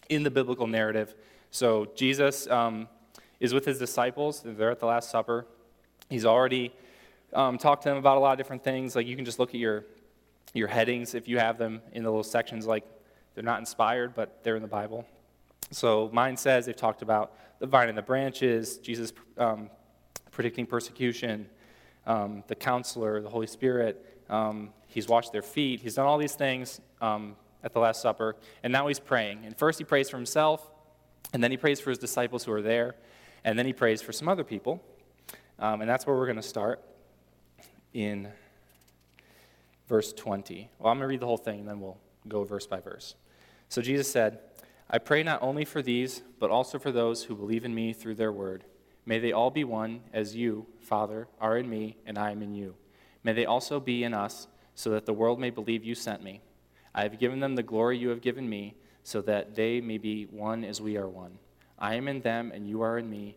in 0.10 0.24
the 0.24 0.31
biblical 0.31 0.68
narrative. 0.68 1.16
So 1.51 1.88
Jesus 1.96 2.48
um, 2.48 2.88
is 3.40 3.54
with 3.54 3.66
his 3.66 3.80
disciples. 3.80 4.42
They're 4.46 4.72
at 4.72 4.80
the 4.80 4.86
Last 4.86 5.10
Supper. 5.10 5.46
He's 6.10 6.25
already 6.25 6.74
um, 7.34 7.57
talked 7.57 7.84
to 7.84 7.90
them 7.90 7.98
about 7.98 8.18
a 8.18 8.19
lot 8.19 8.31
of 8.31 8.38
different 8.38 8.63
things. 8.63 8.96
Like 8.96 9.07
you 9.07 9.16
can 9.16 9.25
just 9.25 9.40
look 9.40 9.50
at 9.50 9.60
your 9.60 9.86
your 10.54 10.68
headings 10.68 11.13
if 11.13 11.28
you 11.28 11.38
have 11.38 11.60
them 11.60 11.80
in 11.92 12.04
the 12.04 12.10
little 12.10 12.24
sections. 12.24 12.66
Like 12.66 12.84
they're 13.36 13.44
not 13.44 13.60
inspired, 13.60 14.16
but 14.16 14.44
they're 14.44 14.56
in 14.56 14.62
the 14.62 14.68
Bible. 14.68 15.06
So 15.72 16.10
mine 16.12 16.38
says 16.38 16.66
they've 16.66 16.75
talked 16.75 17.04
about 17.04 17.34
the 17.60 17.68
vine 17.68 17.90
and 17.90 17.98
the 17.98 18.01
branches, 18.01 18.78
Jesus 18.78 19.13
um, 19.38 19.69
predicting 20.31 20.66
persecution, 20.66 21.48
um, 22.10 22.44
the 22.48 22.56
counselor, 22.56 23.22
the 23.22 23.30
Holy 23.30 23.48
Spirit. 23.48 24.04
Um, 24.30 24.72
he's 24.88 25.08
washed 25.08 25.32
their 25.32 25.44
feet. 25.44 25.80
He's 25.80 25.94
done 25.94 26.08
all 26.08 26.18
these 26.18 26.34
things 26.34 26.82
um, 27.02 27.38
at 27.64 27.72
the 27.72 27.80
Last 27.80 28.02
Supper, 28.02 28.36
and 28.64 28.74
now 28.74 28.88
he's 28.88 29.00
praying. 29.00 29.46
And 29.46 29.58
first 29.58 29.78
he 29.78 29.86
prays 29.86 30.10
for 30.10 30.18
himself, 30.18 30.70
and 31.32 31.44
then 31.44 31.52
he 31.52 31.58
prays 31.58 31.80
for 31.80 31.92
his 31.92 32.00
disciples 32.00 32.44
who 32.44 32.52
are 32.52 32.64
there, 32.64 32.96
and 33.46 33.58
then 33.58 33.66
he 33.66 33.74
prays 33.74 34.02
for 34.02 34.12
some 34.12 34.28
other 34.28 34.44
people. 34.44 34.84
Um, 35.60 35.82
and 35.82 35.90
that's 35.90 36.08
where 36.08 36.16
we're 36.16 36.26
going 36.26 36.38
to 36.38 36.42
start 36.42 36.82
in 37.94 38.30
verse 39.88 40.12
20. 40.12 40.70
Well, 40.80 40.92
I'm 40.92 40.98
going 40.98 41.08
to 41.08 41.12
read 41.12 41.20
the 41.20 41.28
whole 41.28 41.38
thing, 41.38 41.60
and 41.60 41.68
then 41.68 41.80
we'll 41.80 41.98
go 42.28 42.44
verse 42.44 42.66
by 42.66 42.80
verse. 42.80 43.16
So 43.68 43.84
Jesus 43.84 44.12
said, 44.12 44.40
I 44.90 44.98
pray 44.98 45.22
not 45.22 45.44
only 45.44 45.64
for 45.64 45.84
these, 45.84 46.24
but 46.40 46.50
also 46.50 46.80
for 46.80 46.92
those 46.92 47.26
who 47.26 47.36
believe 47.36 47.66
in 47.66 47.76
me 47.76 47.94
through 47.94 48.16
their 48.16 48.32
word. 48.32 48.64
May 49.10 49.18
they 49.18 49.32
all 49.32 49.50
be 49.50 49.64
one, 49.64 50.02
as 50.14 50.36
you, 50.36 50.68
Father, 50.82 51.28
are 51.42 51.58
in 51.58 51.68
me, 51.68 51.98
and 52.06 52.16
I 52.16 52.30
am 52.30 52.44
in 52.44 52.54
you. 52.54 52.76
May 53.24 53.34
they 53.34 53.48
also 53.48 53.80
be 53.80 54.04
in 54.04 54.14
us, 54.14 54.48
so 54.76 54.92
that 54.92 55.08
the 55.08 55.14
world 55.14 55.40
may 55.40 55.50
believe 55.50 55.84
you 55.84 55.96
sent 55.96 56.22
me. 56.22 56.42
I 56.94 57.02
have 57.02 57.18
given 57.18 57.40
them 57.40 57.56
the 57.56 57.64
glory 57.64 57.98
you 57.98 58.10
have 58.10 58.22
given 58.22 58.48
me, 58.48 58.76
so 59.02 59.20
that 59.22 59.56
they 59.56 59.82
may 59.82 59.98
be 59.98 60.26
one 60.26 60.64
as 60.64 60.80
we 60.80 60.96
are 60.96 61.08
one. 61.08 61.40
I 61.80 61.96
am 61.96 62.08
in 62.08 62.22
them, 62.22 62.52
and 62.54 62.70
you 62.70 62.84
are 62.84 63.00
in 63.00 63.10
me, 63.10 63.36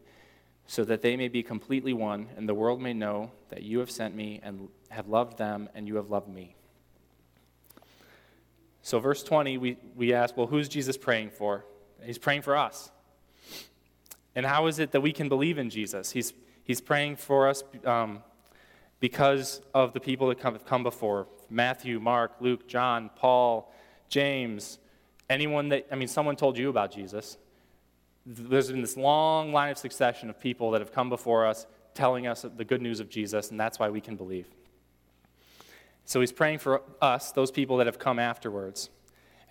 so 0.67 0.85
that 0.85 1.01
they 1.01 1.17
may 1.17 1.29
be 1.29 1.43
completely 1.43 1.95
one, 1.95 2.29
and 2.37 2.47
the 2.47 2.53
world 2.53 2.83
may 2.83 2.93
know 2.93 3.33
that 3.49 3.63
you 3.63 3.79
have 3.79 3.91
sent 3.91 4.15
me 4.15 4.41
and 4.43 4.69
have 4.91 5.09
loved 5.09 5.39
them, 5.39 5.71
and 5.75 5.89
you 5.89 5.97
have 5.97 6.11
loved 6.11 6.29
me. 6.29 6.55
So, 8.83 8.99
verse 8.99 9.23
20, 9.23 9.57
we, 9.57 9.79
we 9.97 10.13
ask, 10.13 10.37
well, 10.37 10.49
who's 10.49 10.69
Jesus 10.69 10.99
praying 10.99 11.31
for? 11.31 11.65
He's 12.05 12.19
praying 12.19 12.43
for 12.43 12.59
us. 12.59 12.91
And 14.34 14.46
how 14.46 14.67
is 14.67 14.79
it 14.79 14.93
that 14.93 15.00
we 15.00 15.12
can 15.12 15.29
believe 15.29 15.58
in 15.58 15.70
Jesus? 15.70 16.12
He's, 16.12 16.32
he's 16.64 16.81
praying 16.81 17.17
for 17.17 17.49
us 17.49 17.62
um, 17.84 18.23
because 19.00 19.61
of 19.75 19.93
the 19.93 20.00
people 20.00 20.29
that 20.29 20.40
have 20.40 20.64
come 20.64 20.82
before 20.82 21.26
Matthew, 21.50 22.00
Mark, 22.00 22.37
Luke, 22.40 22.67
John, 22.67 23.11
Paul, 23.14 23.73
James, 24.08 24.79
anyone 25.29 25.69
that, 25.69 25.87
I 25.93 25.96
mean, 25.96 26.08
someone 26.08 26.37
told 26.37 26.56
you 26.56 26.70
about 26.70 26.93
Jesus. 26.93 27.37
There's 28.25 28.70
been 28.70 28.81
this 28.81 28.96
long 28.96 29.52
line 29.52 29.70
of 29.70 29.79
succession 29.79 30.31
of 30.31 30.40
people 30.40 30.70
that 30.70 30.81
have 30.81 30.93
come 30.93 31.08
before 31.08 31.46
us 31.46 31.67
telling 31.94 32.26
us 32.26 32.46
the 32.56 32.64
good 32.64 32.81
news 32.81 33.00
of 33.00 33.11
Jesus, 33.11 33.50
and 33.50 33.61
that's 33.61 33.78
why 33.78 33.90
we 33.90 34.00
can 34.00 34.17
believe. 34.17 34.49
So 36.05 36.20
he's 36.20 36.32
praying 36.32 36.58
for 36.58 36.82
us, 37.00 37.32
those 37.32 37.50
people 37.50 37.76
that 37.78 37.87
have 37.87 37.99
come 37.99 38.19
afterwards. 38.19 38.90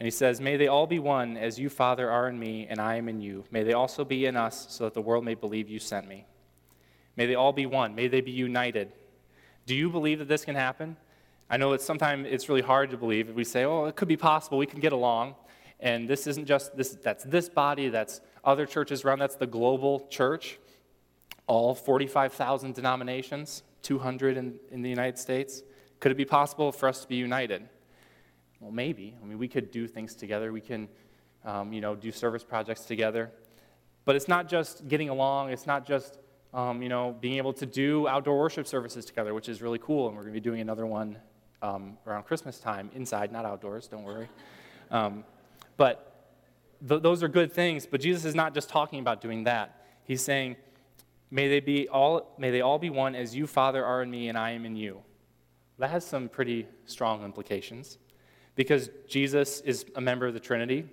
And 0.01 0.07
he 0.07 0.11
says, 0.11 0.41
May 0.41 0.57
they 0.57 0.67
all 0.67 0.87
be 0.87 0.97
one, 0.97 1.37
as 1.37 1.59
you, 1.59 1.69
Father, 1.69 2.09
are 2.09 2.27
in 2.27 2.39
me, 2.39 2.65
and 2.67 2.81
I 2.81 2.95
am 2.95 3.07
in 3.07 3.21
you. 3.21 3.43
May 3.51 3.61
they 3.61 3.73
also 3.73 4.03
be 4.03 4.25
in 4.25 4.35
us, 4.35 4.65
so 4.71 4.85
that 4.85 4.95
the 4.95 5.01
world 5.01 5.23
may 5.23 5.35
believe 5.35 5.69
you 5.69 5.77
sent 5.77 6.07
me. 6.07 6.25
May 7.15 7.27
they 7.27 7.35
all 7.35 7.53
be 7.53 7.67
one. 7.67 7.93
May 7.93 8.07
they 8.07 8.19
be 8.19 8.31
united. 8.31 8.93
Do 9.67 9.75
you 9.75 9.91
believe 9.91 10.17
that 10.17 10.27
this 10.27 10.43
can 10.43 10.55
happen? 10.55 10.97
I 11.51 11.57
know 11.57 11.71
that 11.73 11.81
sometimes 11.83 12.25
it's 12.31 12.49
really 12.49 12.63
hard 12.63 12.89
to 12.89 12.97
believe. 12.97 13.29
We 13.29 13.43
say, 13.43 13.63
oh, 13.63 13.85
it 13.85 13.95
could 13.95 14.07
be 14.07 14.17
possible, 14.17 14.57
we 14.57 14.65
can 14.65 14.79
get 14.79 14.91
along. 14.91 15.35
And 15.79 16.09
this 16.09 16.25
isn't 16.25 16.47
just 16.47 16.75
this, 16.75 16.97
that's 17.03 17.23
this 17.25 17.47
body, 17.47 17.89
that's 17.89 18.21
other 18.43 18.65
churches 18.65 19.05
around, 19.05 19.19
that's 19.19 19.35
the 19.35 19.45
global 19.45 20.07
church. 20.09 20.57
All 21.45 21.75
45,000 21.75 22.73
denominations, 22.73 23.61
200 23.83 24.35
in, 24.35 24.59
in 24.71 24.81
the 24.81 24.89
United 24.89 25.19
States. 25.19 25.61
Could 25.99 26.11
it 26.11 26.17
be 26.17 26.25
possible 26.25 26.71
for 26.71 26.89
us 26.89 27.03
to 27.03 27.07
be 27.07 27.17
united? 27.17 27.69
Well, 28.61 28.71
maybe. 28.71 29.15
I 29.21 29.25
mean, 29.25 29.39
we 29.39 29.47
could 29.47 29.71
do 29.71 29.87
things 29.87 30.13
together. 30.13 30.53
We 30.53 30.61
can, 30.61 30.87
um, 31.43 31.73
you 31.73 31.81
know, 31.81 31.95
do 31.95 32.11
service 32.11 32.43
projects 32.43 32.81
together. 32.81 33.31
But 34.05 34.15
it's 34.15 34.27
not 34.27 34.47
just 34.47 34.87
getting 34.87 35.09
along. 35.09 35.49
It's 35.49 35.65
not 35.65 35.85
just, 35.85 36.19
um, 36.53 36.83
you 36.83 36.87
know, 36.87 37.15
being 37.19 37.37
able 37.37 37.53
to 37.53 37.65
do 37.65 38.07
outdoor 38.07 38.39
worship 38.39 38.67
services 38.67 39.03
together, 39.03 39.33
which 39.33 39.49
is 39.49 39.63
really 39.63 39.79
cool. 39.79 40.07
And 40.07 40.15
we're 40.15 40.21
going 40.21 40.33
to 40.33 40.39
be 40.39 40.43
doing 40.43 40.61
another 40.61 40.85
one 40.85 41.17
um, 41.63 41.97
around 42.05 42.23
Christmas 42.23 42.59
time, 42.59 42.91
inside, 42.93 43.31
not 43.31 43.45
outdoors. 43.45 43.87
Don't 43.87 44.03
worry. 44.03 44.29
Um, 44.91 45.23
but 45.77 46.27
th- 46.85 47.01
those 47.01 47.23
are 47.23 47.29
good 47.29 47.53
things. 47.53 47.85
But 47.85 48.01
Jesus 48.01 48.25
is 48.25 48.35
not 48.35 48.53
just 48.53 48.67
talking 48.67 48.99
about 48.99 49.21
doing 49.21 49.45
that. 49.45 49.85
He's 50.03 50.21
saying, 50.21 50.57
"May 51.29 51.47
they 51.47 51.61
be 51.61 51.87
all, 51.87 52.35
may 52.37 52.51
they 52.51 52.59
all 52.59 52.77
be 52.77 52.89
one, 52.89 53.15
as 53.15 53.33
you, 53.33 53.47
Father, 53.47 53.85
are 53.85 54.03
in 54.03 54.11
me, 54.11 54.27
and 54.27 54.37
I 54.37 54.51
am 54.51 54.65
in 54.65 54.75
you." 54.75 55.01
That 55.79 55.91
has 55.91 56.03
some 56.03 56.27
pretty 56.27 56.67
strong 56.83 57.23
implications 57.23 57.99
because 58.55 58.89
Jesus 59.07 59.61
is 59.61 59.85
a 59.95 60.01
member 60.01 60.27
of 60.27 60.33
the 60.33 60.39
Trinity, 60.39 60.85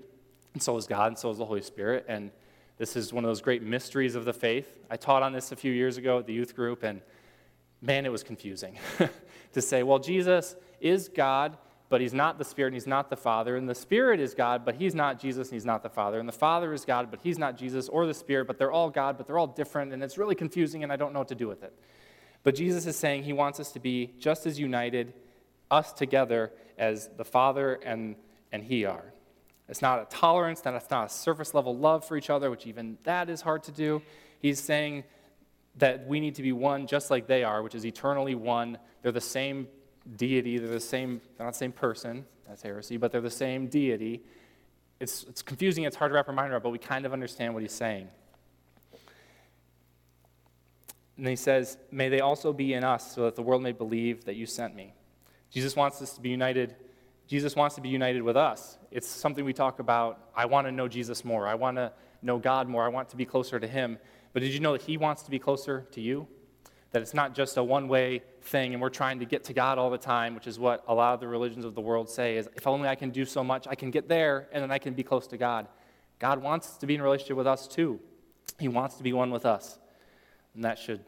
and 0.55 0.63
so 0.63 0.77
is 0.77 0.87
God, 0.87 1.09
and 1.09 1.19
so 1.19 1.31
is 1.31 1.39
the 1.39 1.45
Holy 1.45 1.63
Spirit. 1.63 2.05
And 2.09 2.31
this 2.79 2.97
is 2.97 3.13
one 3.13 3.25
of 3.25 3.29
those 3.29 3.43
great 3.43 3.63
mysteries 3.63 4.15
of 4.15 4.25
the 4.25 4.33
faith. 4.33 4.79
I 4.91 4.97
taught 4.97 5.23
on 5.23 5.33
this 5.33 5.53
a 5.53 5.57
few 5.57 5.73
years 5.73 5.97
ago 5.97 6.19
at 6.19 6.27
the 6.27 6.33
youth 6.33 6.55
group, 6.55 6.83
and 6.83 7.01
man, 7.83 8.07
it 8.07 8.13
was 8.13 8.23
confusing 8.23 8.79
to 9.53 9.63
say, 9.63 9.83
well, 9.83 9.99
Jesus 9.99 10.57
is 10.81 11.09
God, 11.09 11.57
but 11.89 12.01
he's 12.01 12.13
not 12.13 12.39
the 12.39 12.45
Spirit 12.45 12.69
and 12.69 12.75
he's 12.75 12.87
not 12.87 13.11
the 13.11 13.17
Father. 13.17 13.57
And 13.57 13.69
the 13.69 13.75
Spirit 13.75 14.21
is 14.21 14.35
God, 14.35 14.65
but 14.65 14.75
he's 14.77 14.95
not 14.95 15.19
Jesus 15.19 15.49
and 15.49 15.55
he's 15.55 15.65
not 15.65 15.83
the 15.83 15.89
Father. 15.89 16.21
And 16.21 16.29
the 16.29 16.33
Father 16.33 16.73
is 16.73 16.85
God, 16.85 17.11
but 17.11 17.21
he's 17.23 17.39
not 17.39 17.57
Jesus 17.57 17.89
or 17.89 18.07
the 18.07 18.15
Spirit, 18.15 18.47
but 18.47 18.59
they're 18.59 18.73
all 18.73 18.91
God, 18.91 19.17
but 19.17 19.27
they're 19.27 19.39
all 19.39 19.47
different. 19.47 19.93
And 19.93 20.03
it's 20.03 20.19
really 20.19 20.35
confusing, 20.35 20.83
and 20.83 20.93
I 20.93 20.97
don't 20.97 21.13
know 21.13 21.21
what 21.21 21.29
to 21.29 21.35
do 21.35 21.49
with 21.49 21.63
it. 21.63 21.73
But 22.43 22.55
Jesus 22.55 22.87
is 22.87 22.97
saying 22.97 23.25
he 23.25 23.33
wants 23.33 23.59
us 23.59 23.73
to 23.73 23.81
be 23.81 24.13
just 24.19 24.47
as 24.47 24.59
united, 24.59 25.15
us 25.71 25.93
together, 25.93 26.53
as 26.79 27.11
the 27.17 27.25
Father 27.25 27.75
and, 27.85 28.17
and 28.53 28.63
he 28.63 28.85
are. 28.85 29.13
It's 29.69 29.83
not 29.83 30.01
a 30.01 30.05
tolerance, 30.07 30.61
that 30.63 30.75
it's 30.75 30.91
not 30.91 31.07
a 31.07 31.09
surface 31.09 31.53
level 31.53 31.77
love 31.77 32.05
for 32.05 32.17
each 32.17 32.31
other, 32.31 32.51
which 32.51 32.67
even 32.67 32.97
that 33.05 33.29
is 33.29 33.43
hard 33.43 33.63
to 33.65 33.73
do. 33.73 34.01
He's 34.41 34.61
saying 34.61 35.05
that 35.77 36.07
we 36.07 36.21
need 36.21 36.35
to 36.37 36.43
be 36.43 36.53
one 36.53 36.87
just 36.87 37.11
like 37.11 37.27
they 37.27 37.45
are, 37.45 37.63
which 37.63 37.75
is 37.75 37.85
eternally 37.85 38.35
one. 38.35 38.79
They're 39.03 39.13
the 39.13 39.21
same 39.21 39.69
deity, 40.17 40.59
they're 40.59 40.71
the 40.71 40.81
same, 40.81 41.21
they're 41.37 41.47
not 41.47 41.53
the 41.53 41.59
same 41.59 41.73
person, 41.73 42.25
that's 42.47 42.63
heresy, 42.63 42.97
but 42.97 43.13
they're 43.13 43.21
the 43.21 43.31
same 43.31 43.67
deity. 43.67 44.23
It's, 45.01 45.25
it's 45.25 45.43
confusing, 45.43 45.85
it's 45.85 45.97
hard 45.97 46.11
to 46.11 46.15
wrap 46.15 46.29
our 46.29 46.35
mind 46.35 46.51
around, 46.51 46.63
but 46.63 46.71
we 46.71 46.79
kind 46.79 47.05
of 47.05 47.13
understand 47.13 47.53
what 47.53 47.63
he's 47.63 47.73
saying. 47.73 48.09
And 51.19 51.27
he 51.27 51.37
says, 51.37 51.77
May 51.91 52.09
they 52.09 52.21
also 52.21 52.53
be 52.53 52.75
in 52.75 52.85
us, 52.85 53.15
so 53.15 53.25
that 53.25 53.37
the 53.37 53.43
world 53.43 53.63
may 53.63 53.73
believe 53.73 54.25
that 54.25 54.37
you 54.37 54.47
sent 54.47 54.75
me. 54.75 54.95
Jesus 55.51 55.77
wants 55.77 56.01
us 56.03 56.15
to 56.15 56.21
be 56.21 56.29
united. 56.29 56.77
Jesus 57.27 57.57
wants 57.57 57.75
to 57.77 57.81
be 57.81 57.89
united 57.89 58.23
with 58.23 58.37
us. 58.37 58.79
It's 58.91 59.09
something 59.09 59.45
we 59.45 59.53
talk 59.53 59.79
about. 59.79 60.31
I 60.35 60.47
want 60.47 60.67
to 60.67 60.73
know 60.73 60.89
Jesus 60.89 61.25
more. 61.25 61.47
I 61.47 61.55
want 61.55 61.77
to 61.77 61.93
know 62.23 62.39
God 62.39 62.69
more. 62.69 62.85
I 62.85 62.89
want 62.89 63.09
to 63.11 63.17
be 63.17 63.25
closer 63.25 63.59
to 63.59 63.67
Him. 63.67 63.99
But 64.33 64.43
did 64.43 64.53
you 64.53 64.61
know 64.61 64.73
that 64.73 64.83
He 64.83 64.97
wants 64.97 65.23
to 65.23 65.31
be 65.31 65.39
closer 65.39 65.87
to 65.93 66.01
you? 66.01 66.27
That 66.93 67.03
it's 67.03 67.15
not 67.15 67.35
just 67.35 67.57
a 67.57 67.63
one 67.63 67.89
way 67.89 68.23
thing 68.43 68.73
and 68.73 68.81
we're 68.81 68.89
trying 68.89 69.19
to 69.19 69.27
get 69.27 69.45
to 69.45 69.53
God 69.53 69.79
all 69.79 69.91
the 69.91 69.99
time, 69.99 70.35
which 70.35 70.47
is 70.47 70.59
what 70.59 70.85
a 70.89 70.95
lot 70.95 71.15
of 71.15 71.21
the 71.21 71.29
religions 71.29 71.65
of 71.65 71.75
the 71.75 71.81
world 71.81 72.09
say 72.09 72.37
is 72.37 72.49
if 72.57 72.67
only 72.67 72.89
I 72.89 72.95
can 72.95 73.11
do 73.11 73.25
so 73.25 73.45
much, 73.45 73.67
I 73.69 73.75
can 73.75 73.91
get 73.91 74.09
there 74.09 74.49
and 74.53 74.63
then 74.63 74.71
I 74.71 74.79
can 74.79 74.95
be 74.95 75.03
close 75.03 75.27
to 75.29 75.37
God. 75.37 75.69
God 76.19 76.43
wants 76.43 76.79
to 76.79 76.87
be 76.87 76.95
in 76.95 77.03
relationship 77.03 77.37
with 77.37 77.47
us 77.47 77.69
too. 77.69 78.01
He 78.59 78.69
wants 78.69 78.97
to 78.97 79.03
be 79.03 79.13
one 79.13 79.31
with 79.31 79.45
us. 79.45 79.79
And 80.55 80.65
that 80.65 80.79
should 80.79 81.05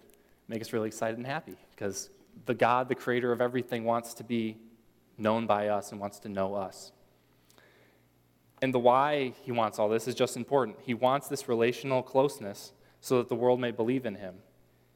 make 0.48 0.60
us 0.60 0.72
really 0.72 0.88
excited 0.88 1.16
and 1.16 1.26
happy 1.26 1.56
because 1.70 2.10
the 2.46 2.54
God, 2.54 2.88
the 2.88 2.94
creator 2.94 3.32
of 3.32 3.40
everything, 3.40 3.84
wants 3.84 4.14
to 4.14 4.24
be 4.24 4.58
known 5.18 5.46
by 5.46 5.68
us 5.68 5.92
and 5.92 6.00
wants 6.00 6.18
to 6.20 6.28
know 6.28 6.54
us. 6.54 6.92
And 8.62 8.74
the 8.74 8.78
why 8.78 9.32
he 9.42 9.52
wants 9.52 9.78
all 9.78 9.88
this 9.88 10.06
is 10.06 10.14
just 10.14 10.36
important. 10.36 10.78
He 10.82 10.94
wants 10.94 11.28
this 11.28 11.48
relational 11.48 12.02
closeness 12.02 12.72
so 13.00 13.18
that 13.18 13.28
the 13.28 13.34
world 13.34 13.60
may 13.60 13.70
believe 13.70 14.04
in 14.04 14.16
him. 14.16 14.36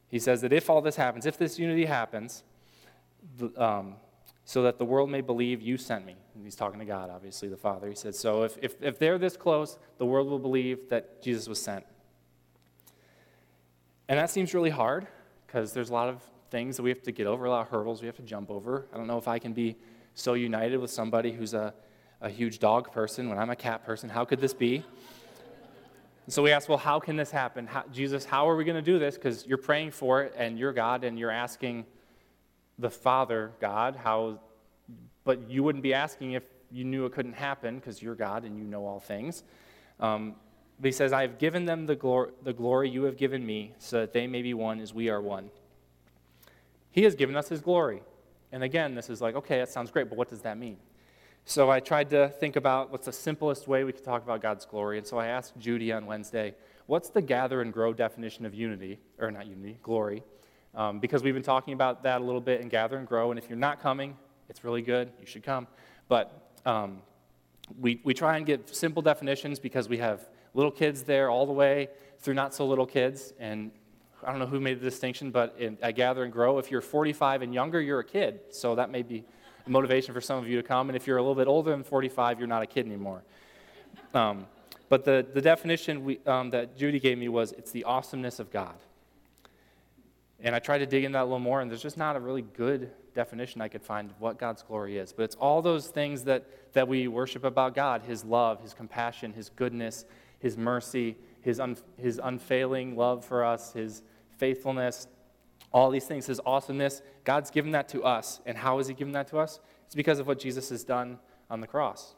He 0.09 0.19
says 0.19 0.43
that 0.43 0.53
if 0.53 0.69
all 0.69 0.81
this 0.81 0.97
happens, 0.97 1.27
if 1.27 1.39
this 1.39 1.59
unity 1.59 1.87
happens, 1.87 2.45
um, 3.57 3.97
so 4.45 4.63
that 4.63 4.79
the 4.79 4.85
world 4.85 5.11
may 5.11 5.23
believe 5.23 5.63
you 5.63 5.79
sent 5.79 6.05
me. 6.05 6.17
And 6.35 6.45
he's 6.45 6.55
talking 6.55 6.79
to 6.79 6.85
God, 6.85 7.09
obviously, 7.09 7.49
the 7.49 7.57
Father. 7.57 7.89
He 7.89 7.95
said, 7.95 8.15
So 8.15 8.43
if, 8.43 8.59
if, 8.61 8.83
if 8.83 8.99
they're 8.99 9.19
this 9.19 9.37
close, 9.37 9.79
the 9.99 10.05
world 10.05 10.29
will 10.29 10.39
believe 10.39 10.91
that 10.91 11.23
Jesus 11.23 11.49
was 11.49 11.61
sent. 11.61 11.85
And 14.09 14.19
that 14.19 14.29
seems 14.29 14.53
really 14.53 14.71
hard 14.71 15.07
because 15.47 15.73
there's 15.73 15.89
a 15.89 15.95
lot 15.95 16.09
of 16.09 16.23
things 16.55 16.77
that 16.77 16.85
we 16.85 16.91
have 16.91 17.03
to 17.03 17.11
get 17.11 17.27
over, 17.27 17.47
a 17.47 17.51
lot 17.51 17.63
of 17.63 17.69
hurdles 17.69 18.01
we 18.01 18.07
have 18.07 18.15
to 18.15 18.23
jump 18.23 18.49
over. 18.49 18.87
I 18.93 18.97
don't 18.97 19.09
know 19.09 19.19
if 19.19 19.27
I 19.27 19.41
can 19.41 19.53
be 19.55 19.75
so 20.15 20.35
united 20.35 20.77
with 20.77 20.93
somebody 20.93 21.33
who's 21.33 21.53
a, 21.53 21.75
a 22.21 22.31
huge 22.31 22.61
dog 22.61 22.93
person 22.93 23.29
when 23.29 23.39
I'm 23.39 23.51
a 23.51 23.57
cat 23.57 23.85
person. 23.85 24.09
How 24.09 24.25
could 24.25 24.41
this 24.41 24.55
be? 24.55 24.85
so 26.29 26.45
we 26.45 26.53
ask, 26.53 26.69
well, 26.69 26.79
how 26.79 27.01
can 27.01 27.17
this 27.17 27.33
happen? 27.33 27.67
How, 27.67 27.83
Jesus, 27.93 28.25
how 28.25 28.49
are 28.49 28.55
we 28.55 28.63
going 28.63 28.77
to 28.77 28.89
do 28.93 29.01
this? 29.01 29.17
Because 29.17 29.45
you're 29.45 29.59
praying 29.59 29.91
for 29.91 30.23
it 30.23 30.33
and 30.37 30.57
you're 30.57 30.73
God 30.73 31.03
and 31.03 31.19
you're 31.19 31.33
asking 31.33 31.87
the 32.79 32.89
Father, 32.89 33.51
God, 33.61 33.97
how, 33.97 34.39
but 35.25 35.51
you 35.51 35.65
wouldn't 35.65 35.83
be 35.83 35.93
asking 35.93 36.35
if 36.35 36.45
you 36.71 36.85
knew 36.85 37.05
it 37.05 37.11
couldn't 37.11 37.33
happen 37.33 37.81
because 37.81 38.01
you're 38.01 38.15
God 38.15 38.45
and 38.45 38.57
you 38.57 38.63
know 38.63 38.87
all 38.87 39.01
things. 39.01 39.43
Um, 39.99 40.37
but 40.79 40.87
he 40.87 40.93
says, 40.93 41.13
I 41.13 41.23
have 41.23 41.41
given 41.41 41.65
them 41.65 41.87
the, 41.87 41.97
glor- 41.97 42.31
the 42.45 42.53
glory 42.53 42.91
you 42.91 43.03
have 43.03 43.17
given 43.17 43.45
me 43.45 43.75
so 43.81 43.99
that 44.03 44.13
they 44.13 44.29
may 44.29 44.43
be 44.43 44.55
one 44.55 44.79
as 44.79 44.95
we 44.95 45.09
are 45.09 45.21
one. 45.21 45.51
He 46.95 47.03
has 47.03 47.17
given 47.17 47.35
us 47.35 47.49
his 47.49 47.61
glory. 47.61 48.05
And 48.53 48.63
again, 48.63 48.95
this 48.95 49.11
is 49.11 49.21
like, 49.21 49.35
okay, 49.35 49.59
that 49.59 49.69
sounds 49.69 49.91
great, 49.91 50.09
but 50.09 50.17
what 50.17 50.29
does 50.29 50.43
that 50.43 50.57
mean? 50.57 50.77
So 51.45 51.69
I 51.69 51.81
tried 51.81 52.09
to 52.11 52.29
think 52.29 52.55
about 52.55 52.93
what's 52.93 53.07
the 53.07 53.13
simplest 53.13 53.67
way 53.67 53.83
we 53.83 53.93
could 53.93 54.05
talk 54.05 54.23
about 54.23 54.41
God's 54.41 54.65
glory. 54.65 54.99
And 54.99 55.05
so 55.05 55.19
I 55.19 55.27
asked 55.27 55.59
Judy 55.59 55.91
on 55.91 56.07
Wednesday, 56.07 56.55
what's 56.87 57.09
the 57.09 57.21
gather 57.21 57.63
and 57.63 57.73
grow 57.73 57.93
definition 57.93 58.47
of 58.47 58.55
unity, 58.55 59.01
or 59.19 59.33
not 59.33 59.49
unity, 59.49 59.77
glory? 59.83 60.23
Um, 60.73 61.01
because 61.01 61.25
we've 61.25 61.35
been 61.35 61.43
talking 61.43 61.75
about 61.75 62.05
that 62.05 62.21
a 62.21 62.25
little 62.25 62.41
bit 62.41 62.61
in 62.61 62.69
gather 62.69 62.97
and 62.97 63.09
grow. 63.09 63.33
And 63.33 63.41
if 63.41 63.49
you're 63.49 63.59
not 63.59 63.83
coming, 63.83 64.17
it's 64.49 64.63
really 64.63 64.83
good. 64.83 65.11
You 65.19 65.27
should 65.27 65.43
come. 65.43 65.67
But 66.07 66.53
um, 66.65 67.03
we, 67.77 68.01
we 68.05 68.15
try 68.15 68.37
and 68.37 68.47
get 68.47 68.73
simple 68.73 69.03
definitions 69.03 69.59
because 69.59 69.89
we 69.89 69.99
have 69.99 70.29
little 70.55 70.71
kids 70.71 71.03
there 71.03 71.29
all 71.29 71.45
the 71.45 71.53
way 71.53 71.89
through 72.21 72.35
not 72.35 72.55
so 72.55 72.65
little 72.65 72.87
kids. 72.87 73.35
And 73.41 73.73
I 74.25 74.31
don't 74.31 74.39
know 74.39 74.47
who 74.47 74.61
made 74.61 74.81
the 74.81 74.85
distinction, 74.85 75.31
but 75.31 75.55
in, 75.59 75.79
at 75.83 75.93
Gather 75.97 76.25
and 76.25 76.33
Grow, 76.33 76.59
if 76.59 76.71
you're 76.71 76.81
45 76.81 77.43
and 77.43 77.53
younger, 77.53 77.81
you're 77.81 78.01
a 78.01 78.05
kid. 78.05 78.41
So 78.51 78.75
that 78.75 78.91
may 78.91 79.03
be 79.03 79.25
a 79.67 79.71
motivation 79.71 80.15
for 80.15 80.21
some 80.21 80.39
of 80.39 80.49
you 80.49 80.57
to 80.57 80.67
come. 80.67 80.89
And 80.89 80.97
if 80.97 81.07
you're 81.07 81.17
a 81.19 81.23
little 81.23 81.35
bit 81.35 81.49
older 81.49 81.71
than 81.71 81.85
45, 81.85 82.39
you're 82.39 82.49
not 82.49 82.63
a 82.63 82.67
kid 82.67 82.87
anymore. 82.87 83.23
Um, 84.13 84.47
but 84.89 85.05
the, 85.05 85.27
the 85.33 85.41
definition 85.41 86.05
we, 86.05 86.21
um, 86.27 86.51
that 86.51 86.77
Judy 86.77 87.01
gave 87.01 87.19
me 87.19 87.29
was 87.29 87.53
it's 87.53 87.71
the 87.71 87.85
awesomeness 87.85 88.39
of 88.39 88.51
God. 88.51 88.75
And 90.41 90.55
I 90.55 90.59
tried 90.59 90.79
to 90.79 90.87
dig 90.87 91.05
into 91.05 91.17
that 91.17 91.23
a 91.23 91.25
little 91.25 91.39
more, 91.39 91.61
and 91.61 91.71
there's 91.71 91.83
just 91.83 91.97
not 91.97 92.17
a 92.17 92.21
really 92.21 92.43
good 92.43 92.91
definition 93.15 93.61
I 93.61 93.69
could 93.69 93.83
find 93.83 94.11
of 94.11 94.21
what 94.21 94.39
God's 94.39 94.63
glory 94.63 94.99
is. 94.99 95.13
But 95.13 95.23
it's 95.23 95.37
all 95.37 95.63
those 95.63 95.87
things 95.87 96.25
that, 96.25 96.73
that 96.75 96.87
we 96.87 97.09
worship 97.09 97.45
about 97.45 97.75
God 97.75 98.03
His 98.03 98.25
love, 98.25 98.61
His 98.61 98.75
compassion, 98.75 99.33
His 99.33 99.49
goodness, 99.49 100.05
His 100.41 100.59
mercy, 100.59 101.17
His, 101.41 101.61
un, 101.61 101.77
his 101.97 102.21
unfailing 102.23 102.97
love 102.97 103.25
for 103.25 103.45
us, 103.45 103.73
His 103.73 104.03
faithfulness, 104.39 105.07
all 105.73 105.91
these 105.91 106.07
things, 106.07 106.27
his 106.27 106.41
awesomeness. 106.45 107.03
God's 107.25 107.51
given 107.51 107.73
that 107.73 107.89
to 107.91 108.05
us. 108.05 108.41
And 108.47 108.57
how 108.57 108.79
has 108.79 108.89
he 108.89 108.95
given 108.95 109.13
that 109.13 109.29
to 109.29 109.39
us? 109.39 109.61
It's 109.87 109.95
because 109.95 110.19
of 110.19 110.27
what 110.27 110.39
Jesus 110.39 110.69
has 110.71 110.85
done 110.85 111.19
on 111.51 111.61
the 111.61 111.67
cross. 111.67 112.15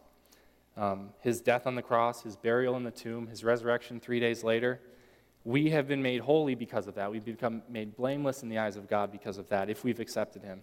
Um, 0.77 1.11
his 1.21 1.41
death 1.41 1.67
on 1.67 1.75
the 1.75 1.83
cross, 1.83 2.23
his 2.23 2.37
burial 2.37 2.77
in 2.77 2.85
the 2.85 2.91
tomb, 2.91 3.29
his 3.29 3.43
resurrection 3.43 3.99
three 3.99 4.21
days 4.21 4.45
later. 4.45 4.81
We 5.45 5.71
have 5.71 5.89
been 5.89 6.03
made 6.03 6.21
holy 6.21 6.55
because 6.55 6.87
of 6.87 6.97
that. 6.97 7.11
We've 7.11 7.25
become 7.25 7.63
made 7.69 7.97
blameless 7.97 8.43
in 8.43 8.49
the 8.49 8.59
eyes 8.59 8.77
of 8.77 8.89
God 8.89 9.11
because 9.11 9.39
of 9.39 9.49
that, 9.49 9.71
if 9.71 9.85
we've 9.85 10.01
accepted 10.01 10.43
him. 10.43 10.61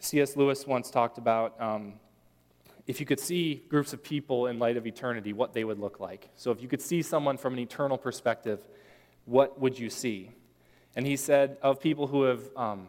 C.S. 0.00 0.36
Lewis 0.36 0.66
once 0.66 0.90
talked 0.90 1.18
about 1.18 1.60
um, 1.60 1.94
if 2.86 2.98
you 2.98 3.06
could 3.06 3.20
see 3.20 3.62
groups 3.68 3.92
of 3.92 4.02
people 4.02 4.48
in 4.48 4.58
light 4.58 4.76
of 4.76 4.86
eternity, 4.86 5.32
what 5.32 5.52
they 5.52 5.62
would 5.62 5.78
look 5.78 6.00
like. 6.00 6.28
So 6.34 6.50
if 6.50 6.60
you 6.60 6.68
could 6.68 6.80
see 6.80 7.02
someone 7.02 7.36
from 7.36 7.52
an 7.52 7.60
eternal 7.60 7.96
perspective, 7.96 8.66
what 9.30 9.60
would 9.60 9.78
you 9.78 9.88
see? 9.88 10.32
And 10.96 11.06
he 11.06 11.16
said, 11.16 11.56
of 11.62 11.80
people 11.80 12.08
who 12.08 12.24
have 12.24 12.42
um, 12.56 12.88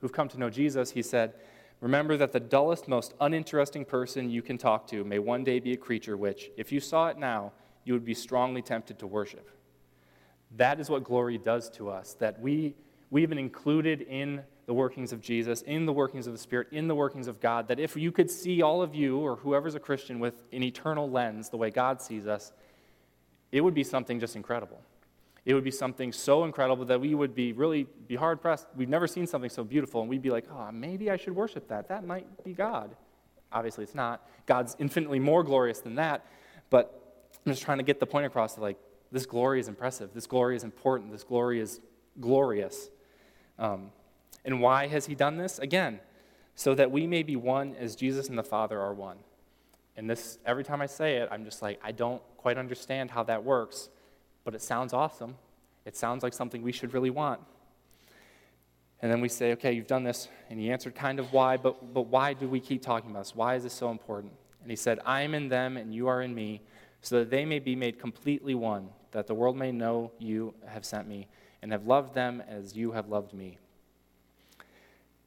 who've 0.00 0.12
come 0.12 0.28
to 0.28 0.38
know 0.38 0.50
Jesus, 0.50 0.90
he 0.90 1.02
said, 1.02 1.34
Remember 1.80 2.16
that 2.16 2.32
the 2.32 2.40
dullest, 2.40 2.88
most 2.88 3.12
uninteresting 3.20 3.84
person 3.84 4.30
you 4.30 4.40
can 4.40 4.56
talk 4.56 4.86
to 4.88 5.04
may 5.04 5.18
one 5.18 5.44
day 5.44 5.60
be 5.60 5.72
a 5.72 5.76
creature 5.76 6.16
which, 6.16 6.50
if 6.56 6.72
you 6.72 6.80
saw 6.80 7.08
it 7.08 7.18
now, 7.18 7.52
you 7.84 7.92
would 7.92 8.04
be 8.04 8.14
strongly 8.14 8.62
tempted 8.62 8.98
to 9.00 9.06
worship. 9.06 9.50
That 10.56 10.80
is 10.80 10.88
what 10.88 11.04
glory 11.04 11.36
does 11.36 11.68
to 11.70 11.90
us, 11.90 12.14
that 12.14 12.40
we, 12.40 12.74
we've 13.10 13.28
been 13.28 13.38
included 13.38 14.00
in 14.02 14.42
the 14.64 14.72
workings 14.72 15.12
of 15.12 15.20
Jesus, 15.20 15.60
in 15.62 15.84
the 15.84 15.92
workings 15.92 16.26
of 16.26 16.32
the 16.32 16.38
Spirit, 16.38 16.68
in 16.72 16.88
the 16.88 16.94
workings 16.94 17.26
of 17.26 17.40
God, 17.40 17.68
that 17.68 17.78
if 17.78 17.94
you 17.94 18.10
could 18.10 18.30
see 18.30 18.62
all 18.62 18.80
of 18.80 18.94
you 18.94 19.18
or 19.18 19.36
whoever's 19.36 19.74
a 19.74 19.80
Christian 19.80 20.18
with 20.18 20.42
an 20.52 20.62
eternal 20.62 21.10
lens, 21.10 21.50
the 21.50 21.58
way 21.58 21.70
God 21.70 22.00
sees 22.00 22.26
us, 22.26 22.52
it 23.52 23.60
would 23.60 23.74
be 23.74 23.84
something 23.84 24.18
just 24.18 24.36
incredible 24.36 24.80
it 25.44 25.52
would 25.52 25.64
be 25.64 25.70
something 25.70 26.10
so 26.10 26.44
incredible 26.44 26.84
that 26.86 27.00
we 27.00 27.14
would 27.14 27.34
be 27.34 27.52
really 27.52 27.86
be 28.06 28.16
hard 28.16 28.40
pressed. 28.40 28.66
We've 28.74 28.88
never 28.88 29.06
seen 29.06 29.26
something 29.26 29.50
so 29.50 29.62
beautiful, 29.62 30.00
and 30.00 30.08
we'd 30.08 30.22
be 30.22 30.30
like, 30.30 30.46
oh, 30.50 30.70
maybe 30.72 31.10
I 31.10 31.16
should 31.16 31.34
worship 31.34 31.68
that. 31.68 31.88
That 31.88 32.06
might 32.06 32.44
be 32.44 32.54
God. 32.54 32.96
Obviously, 33.52 33.84
it's 33.84 33.94
not. 33.94 34.26
God's 34.46 34.74
infinitely 34.78 35.20
more 35.20 35.44
glorious 35.44 35.80
than 35.80 35.96
that. 35.96 36.24
But 36.70 37.28
I'm 37.44 37.52
just 37.52 37.62
trying 37.62 37.78
to 37.78 37.84
get 37.84 38.00
the 38.00 38.06
point 38.06 38.24
across 38.24 38.54
that, 38.54 38.62
like, 38.62 38.78
this 39.12 39.26
glory 39.26 39.60
is 39.60 39.68
impressive. 39.68 40.14
This 40.14 40.26
glory 40.26 40.56
is 40.56 40.64
important. 40.64 41.12
This 41.12 41.24
glory 41.24 41.60
is 41.60 41.80
glorious. 42.20 42.90
Um, 43.58 43.90
and 44.46 44.60
why 44.60 44.86
has 44.86 45.06
He 45.06 45.14
done 45.14 45.36
this? 45.36 45.58
Again, 45.58 46.00
so 46.54 46.74
that 46.74 46.90
we 46.90 47.06
may 47.06 47.22
be 47.22 47.36
one 47.36 47.76
as 47.76 47.96
Jesus 47.96 48.30
and 48.30 48.38
the 48.38 48.42
Father 48.42 48.80
are 48.80 48.94
one. 48.94 49.18
And 49.96 50.08
this, 50.08 50.38
every 50.46 50.64
time 50.64 50.80
I 50.80 50.86
say 50.86 51.16
it, 51.16 51.28
I'm 51.30 51.44
just 51.44 51.60
like, 51.60 51.78
I 51.84 51.92
don't 51.92 52.22
quite 52.38 52.56
understand 52.56 53.10
how 53.10 53.22
that 53.24 53.44
works 53.44 53.90
but 54.44 54.54
it 54.54 54.62
sounds 54.62 54.92
awesome. 54.92 55.36
It 55.84 55.96
sounds 55.96 56.22
like 56.22 56.32
something 56.32 56.62
we 56.62 56.72
should 56.72 56.94
really 56.94 57.10
want. 57.10 57.40
And 59.00 59.10
then 59.10 59.20
we 59.20 59.28
say, 59.28 59.52
okay, 59.52 59.72
you've 59.72 59.86
done 59.86 60.04
this. 60.04 60.28
And 60.48 60.58
he 60.58 60.70
answered 60.70 60.94
kind 60.94 61.18
of 61.18 61.32
why, 61.32 61.56
but, 61.56 61.92
but 61.92 62.06
why 62.06 62.32
do 62.32 62.48
we 62.48 62.60
keep 62.60 62.80
talking 62.82 63.10
about 63.10 63.24
this? 63.24 63.34
Why 63.34 63.54
is 63.56 63.64
this 63.64 63.72
so 63.72 63.90
important? 63.90 64.32
And 64.62 64.70
he 64.70 64.76
said, 64.76 64.98
I 65.04 65.22
am 65.22 65.34
in 65.34 65.48
them 65.48 65.76
and 65.76 65.94
you 65.94 66.08
are 66.08 66.22
in 66.22 66.34
me, 66.34 66.62
so 67.02 67.18
that 67.18 67.30
they 67.30 67.44
may 67.44 67.58
be 67.58 67.76
made 67.76 67.98
completely 67.98 68.54
one, 68.54 68.88
that 69.10 69.26
the 69.26 69.34
world 69.34 69.58
may 69.58 69.70
know 69.70 70.10
you 70.18 70.54
have 70.66 70.86
sent 70.86 71.06
me 71.06 71.28
and 71.60 71.70
have 71.70 71.86
loved 71.86 72.14
them 72.14 72.42
as 72.48 72.74
you 72.74 72.92
have 72.92 73.08
loved 73.08 73.34
me. 73.34 73.58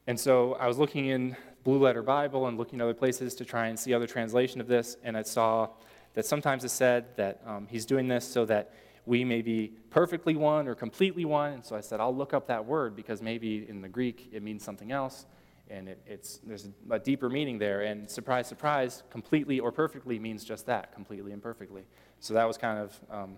And 0.08 0.20
so 0.20 0.54
I 0.54 0.68
was 0.68 0.80
looking 0.80 1.08
in 1.08 1.36
Blue 1.64 1.78
Letter 1.78 2.02
Bible 2.02 2.48
and 2.48 2.58
looking 2.58 2.82
other 2.82 2.94
places 2.94 3.36
to 3.36 3.46
try 3.46 3.68
and 3.68 3.78
see 3.78 3.94
other 3.94 4.08
translation 4.08 4.60
of 4.60 4.68
this, 4.68 4.98
and 5.04 5.18
I 5.18 5.22
saw 5.22 5.70
that 6.14 6.26
sometimes 6.26 6.64
it 6.64 6.70
said 6.70 7.16
that 7.18 7.42
um, 7.46 7.68
he's 7.70 7.86
doing 7.86 8.08
this 8.08 8.26
so 8.26 8.46
that 8.46 8.74
we 9.08 9.24
may 9.24 9.42
be 9.42 9.72
perfectly 9.90 10.36
one 10.36 10.68
or 10.68 10.76
completely 10.76 11.24
one. 11.24 11.54
And 11.54 11.66
so 11.66 11.78
I 11.78 11.80
said, 11.80 12.02
I'll 12.02 12.16
look 12.16 12.34
up 12.34 12.46
that 12.48 12.66
word 12.66 12.94
because 12.94 13.22
maybe 13.22 13.66
in 13.68 13.82
the 13.82 13.88
Greek 13.88 14.30
it 14.34 14.44
means 14.44 14.64
something 14.64 14.92
else. 14.92 15.26
And 15.70 15.88
it, 15.88 16.02
it's, 16.06 16.40
there's 16.46 16.68
a 16.92 17.00
deeper 17.00 17.30
meaning 17.30 17.58
there. 17.58 17.84
And 17.84 18.10
surprise, 18.10 18.48
surprise, 18.48 19.04
completely 19.10 19.62
or 19.62 19.72
perfectly 19.72 20.20
means 20.20 20.44
just 20.44 20.66
that 20.66 20.94
completely 20.94 21.32
and 21.32 21.42
perfectly. 21.42 21.84
So 22.20 22.34
that 22.34 22.46
was 22.46 22.58
kind 22.58 22.80
of, 22.80 23.00
um, 23.10 23.38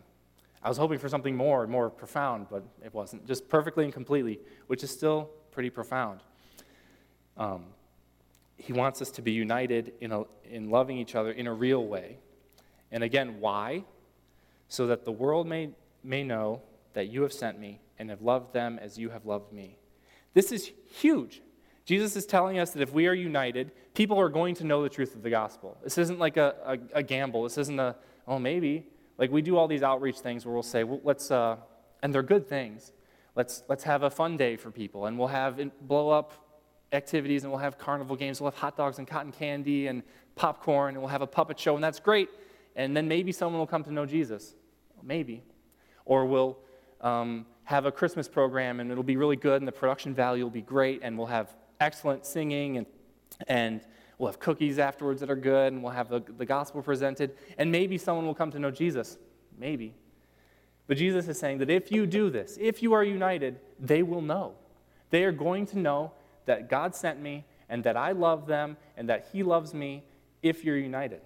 I 0.63 0.69
was 0.69 0.77
hoping 0.77 0.97
for 0.97 1.07
something 1.07 1.35
more, 1.35 1.67
more 1.67 1.91
profound, 1.91 2.47
but 2.49 2.63
it 2.83 2.91
wasn't. 2.91 3.27
Just 3.27 3.47
perfectly 3.47 3.83
and 3.83 3.93
completely, 3.93 4.39
which 4.67 4.83
is 4.83 4.89
still 4.89 5.29
pretty 5.51 5.69
profound. 5.69 6.21
Um, 7.37 7.65
he 8.57 8.73
wants 8.73 9.03
us 9.03 9.11
to 9.11 9.21
be 9.21 9.33
united 9.33 9.93
in, 10.01 10.11
a, 10.11 10.23
in 10.43 10.71
loving 10.71 10.97
each 10.97 11.13
other 11.13 11.31
in 11.31 11.45
a 11.45 11.53
real 11.53 11.85
way. 11.85 12.17
And 12.91 13.03
again, 13.03 13.39
why? 13.39 13.83
So 14.69 14.87
that 14.87 15.03
the 15.03 15.11
world 15.11 15.47
may, 15.47 15.71
may 16.03 16.23
know 16.23 16.61
that 16.93 17.09
you 17.09 17.21
have 17.23 17.33
sent 17.33 17.59
me 17.59 17.81
and 17.97 18.09
have 18.09 18.21
loved 18.21 18.53
them 18.53 18.79
as 18.81 18.97
you 18.97 19.09
have 19.09 19.25
loved 19.25 19.51
me. 19.51 19.77
This 20.33 20.51
is 20.51 20.71
huge. 20.87 21.41
Jesus 21.85 22.15
is 22.15 22.25
telling 22.25 22.59
us 22.59 22.71
that 22.71 22.81
if 22.81 22.93
we 22.93 23.07
are 23.07 23.13
united, 23.13 23.71
people 23.95 24.19
are 24.19 24.29
going 24.29 24.55
to 24.55 24.63
know 24.63 24.83
the 24.83 24.89
truth 24.89 25.15
of 25.15 25.23
the 25.23 25.29
gospel. 25.29 25.77
This 25.83 25.97
isn't 25.97 26.19
like 26.19 26.37
a, 26.37 26.55
a, 26.93 26.99
a 26.99 27.03
gamble. 27.03 27.43
This 27.43 27.57
isn't 27.57 27.79
a, 27.79 27.95
oh, 28.27 28.39
maybe. 28.39 28.85
Like 29.17 29.31
we 29.31 29.41
do 29.41 29.57
all 29.57 29.67
these 29.67 29.83
outreach 29.83 30.19
things 30.19 30.45
where 30.45 30.53
we'll 30.53 30.63
say, 30.63 30.83
well, 30.83 31.01
let's, 31.03 31.31
uh, 31.31 31.57
and 32.03 32.13
they're 32.13 32.23
good 32.23 32.47
things. 32.47 32.93
Let's, 33.35 33.63
let's 33.67 33.83
have 33.83 34.03
a 34.03 34.09
fun 34.09 34.37
day 34.37 34.55
for 34.55 34.71
people, 34.71 35.05
and 35.05 35.17
we'll 35.17 35.27
have 35.29 35.59
blow 35.81 36.09
up 36.09 36.33
activities, 36.91 37.43
and 37.43 37.51
we'll 37.51 37.61
have 37.61 37.77
carnival 37.77 38.15
games, 38.15 38.41
we'll 38.41 38.51
have 38.51 38.59
hot 38.59 38.75
dogs 38.77 38.97
and 38.97 39.07
cotton 39.07 39.31
candy 39.31 39.87
and 39.87 40.03
popcorn, 40.35 40.95
and 40.95 41.01
we'll 41.01 41.09
have 41.09 41.21
a 41.21 41.27
puppet 41.27 41.59
show, 41.59 41.75
and 41.75 41.83
that's 41.83 41.99
great. 41.99 42.29
And 42.75 42.95
then 42.95 43.07
maybe 43.07 43.31
someone 43.31 43.59
will 43.59 43.67
come 43.67 43.83
to 43.83 43.91
know 43.91 44.05
Jesus. 44.05 44.55
Maybe. 45.03 45.43
Or 46.05 46.25
we'll 46.25 46.57
um, 47.01 47.45
have 47.63 47.85
a 47.85 47.91
Christmas 47.91 48.27
program, 48.27 48.79
and 48.79 48.91
it'll 48.91 49.03
be 49.03 49.17
really 49.17 49.35
good, 49.35 49.61
and 49.61 49.67
the 49.67 49.71
production 49.71 50.13
value 50.13 50.43
will 50.43 50.49
be 50.49 50.61
great, 50.61 51.01
and 51.03 51.17
we'll 51.17 51.27
have 51.27 51.55
excellent 51.79 52.25
singing, 52.25 52.77
and, 52.77 52.85
and 53.47 53.81
we'll 54.17 54.31
have 54.31 54.39
cookies 54.39 54.79
afterwards 54.79 55.19
that 55.21 55.29
are 55.29 55.35
good, 55.35 55.73
and 55.73 55.83
we'll 55.83 55.93
have 55.93 56.09
the, 56.09 56.21
the 56.37 56.45
gospel 56.45 56.81
presented, 56.81 57.35
and 57.57 57.71
maybe 57.71 57.97
someone 57.97 58.25
will 58.25 58.35
come 58.35 58.51
to 58.51 58.59
know 58.59 58.71
Jesus. 58.71 59.17
Maybe. 59.57 59.93
But 60.87 60.97
Jesus 60.97 61.27
is 61.27 61.39
saying 61.39 61.59
that 61.59 61.69
if 61.69 61.91
you 61.91 62.07
do 62.07 62.31
this, 62.31 62.57
if 62.59 62.81
you 62.81 62.93
are 62.93 63.03
united, 63.03 63.59
they 63.79 64.01
will 64.01 64.21
know. 64.21 64.55
They 65.11 65.23
are 65.23 65.31
going 65.31 65.67
to 65.67 65.77
know 65.77 66.13
that 66.45 66.69
God 66.69 66.95
sent 66.95 67.21
me 67.21 67.45
and 67.69 67.83
that 67.83 67.95
I 67.95 68.11
love 68.11 68.47
them 68.47 68.77
and 68.97 69.07
that 69.09 69.27
He 69.31 69.43
loves 69.43 69.73
me 69.73 70.03
if 70.41 70.63
you're 70.63 70.77
united. 70.77 71.21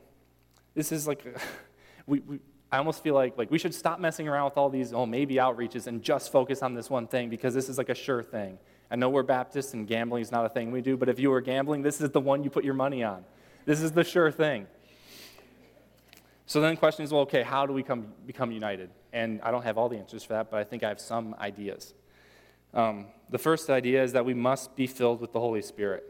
This 0.75 0.92
is 0.92 1.08
like, 1.08 1.25
we, 2.08 2.20
we, 2.20 2.39
I 2.74 2.80
almost 2.80 3.03
feel 3.03 3.13
like, 3.13 3.38
like 3.38 3.51
we 3.51 3.60
should 3.60 3.75
stop 3.75 4.00
messing 4.00 4.27
around 4.27 4.46
with 4.46 4.58
all 4.58 4.68
these, 4.68 4.94
oh, 4.94 5.06
maybe 5.06 5.36
outreaches 5.36 5.86
and 5.86 6.01
just 6.01 6.32
focus 6.32 6.63
on 6.63 6.74
this 6.74 6.89
one 6.89 7.06
thing 7.06 7.30
because 7.30 7.53
this 7.53 7.70
is 7.70 7.77
like 7.77 7.89
a 7.89 7.94
sure 7.94 8.24
thing. 8.24 8.58
I 8.89 8.96
know 8.96 9.10
we're 9.10 9.22
Baptists 9.22 9.75
and 9.75 9.88
gambling 9.88 10.24
is 10.24 10.32
not 10.32 10.44
a 10.44 10.50
thing 10.50 10.72
we 10.72 10.82
do, 10.82 10.98
but 10.98 11.08
if 11.08 11.20
you 11.20 11.30
were 11.30 11.39
gambling, 11.39 11.84
this 11.84 12.01
is 12.01 12.10
the 12.10 12.20
one 12.20 12.44
you 12.44 12.50
put 12.50 12.63
your 12.65 12.74
money 12.74 13.03
on. 13.03 13.25
This 13.65 13.80
is 13.80 13.92
the 13.92 14.03
sure 14.03 14.32
thing. 14.32 14.65
So 16.48 16.62
then 16.62 16.72
the 16.72 16.77
question 16.77 17.06
is, 17.06 17.12
well, 17.12 17.22
okay, 17.22 17.44
how 17.44 17.68
do 17.68 17.74
we 17.74 17.84
come, 17.84 18.08
become 18.25 18.51
united? 18.51 18.89
And 19.13 19.39
I 19.44 19.51
don't 19.51 19.63
have 19.63 19.77
all 19.77 19.88
the 19.88 19.98
answers 20.00 20.24
for 20.24 20.34
that, 20.34 20.50
but 20.50 20.60
I 20.60 20.63
think 20.63 20.84
I 20.84 20.89
have 20.89 21.00
some 21.00 21.36
ideas. 21.39 21.94
Um, 22.74 23.06
the 23.30 23.38
first 23.38 23.70
idea 23.70 24.01
is 24.03 24.13
that 24.13 24.25
we 24.25 24.34
must 24.34 24.75
be 24.75 24.88
filled 24.88 25.22
with 25.22 25.32
the 25.32 25.39
Holy 25.39 25.62
Spirit. 25.62 26.10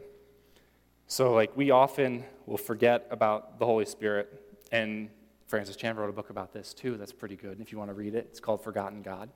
So, 1.08 1.34
like, 1.34 1.54
we 1.58 1.70
often 1.70 2.24
will 2.46 2.56
forget 2.56 3.06
about 3.10 3.58
the 3.58 3.66
Holy 3.66 3.84
Spirit. 3.84 4.42
And 4.72 5.10
Francis 5.54 5.76
Chan 5.76 5.94
wrote 5.94 6.10
a 6.10 6.12
book 6.12 6.30
about 6.30 6.52
this 6.52 6.74
too. 6.74 6.96
That's 6.96 7.12
pretty 7.12 7.36
good. 7.36 7.60
If 7.60 7.70
you 7.70 7.78
want 7.78 7.88
to 7.88 7.94
read 7.94 8.16
it, 8.16 8.26
it's 8.28 8.40
called 8.40 8.64
Forgotten 8.64 9.02
God. 9.02 9.30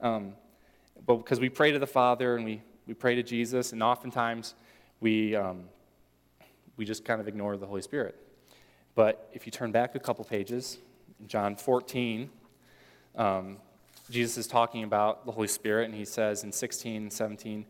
Um, 0.00 0.32
but 1.04 1.16
because 1.16 1.40
we 1.40 1.50
pray 1.50 1.72
to 1.72 1.78
the 1.78 1.86
Father 1.86 2.36
and 2.36 2.44
we, 2.46 2.62
we 2.86 2.94
pray 2.94 3.14
to 3.16 3.22
Jesus, 3.22 3.74
and 3.74 3.82
oftentimes 3.82 4.54
we, 5.00 5.36
um, 5.36 5.64
we 6.78 6.86
just 6.86 7.04
kind 7.04 7.20
of 7.20 7.28
ignore 7.28 7.58
the 7.58 7.66
Holy 7.66 7.82
Spirit. 7.82 8.16
But 8.94 9.28
if 9.34 9.44
you 9.44 9.52
turn 9.52 9.70
back 9.70 9.94
a 9.94 9.98
couple 9.98 10.24
pages, 10.24 10.78
John 11.26 11.54
14, 11.54 12.30
um, 13.16 13.58
Jesus 14.08 14.38
is 14.38 14.46
talking 14.46 14.84
about 14.84 15.26
the 15.26 15.32
Holy 15.32 15.48
Spirit, 15.48 15.84
and 15.84 15.94
he 15.94 16.06
says 16.06 16.44
in 16.44 16.50
16 16.50 17.02
and 17.02 17.12
17, 17.12 17.66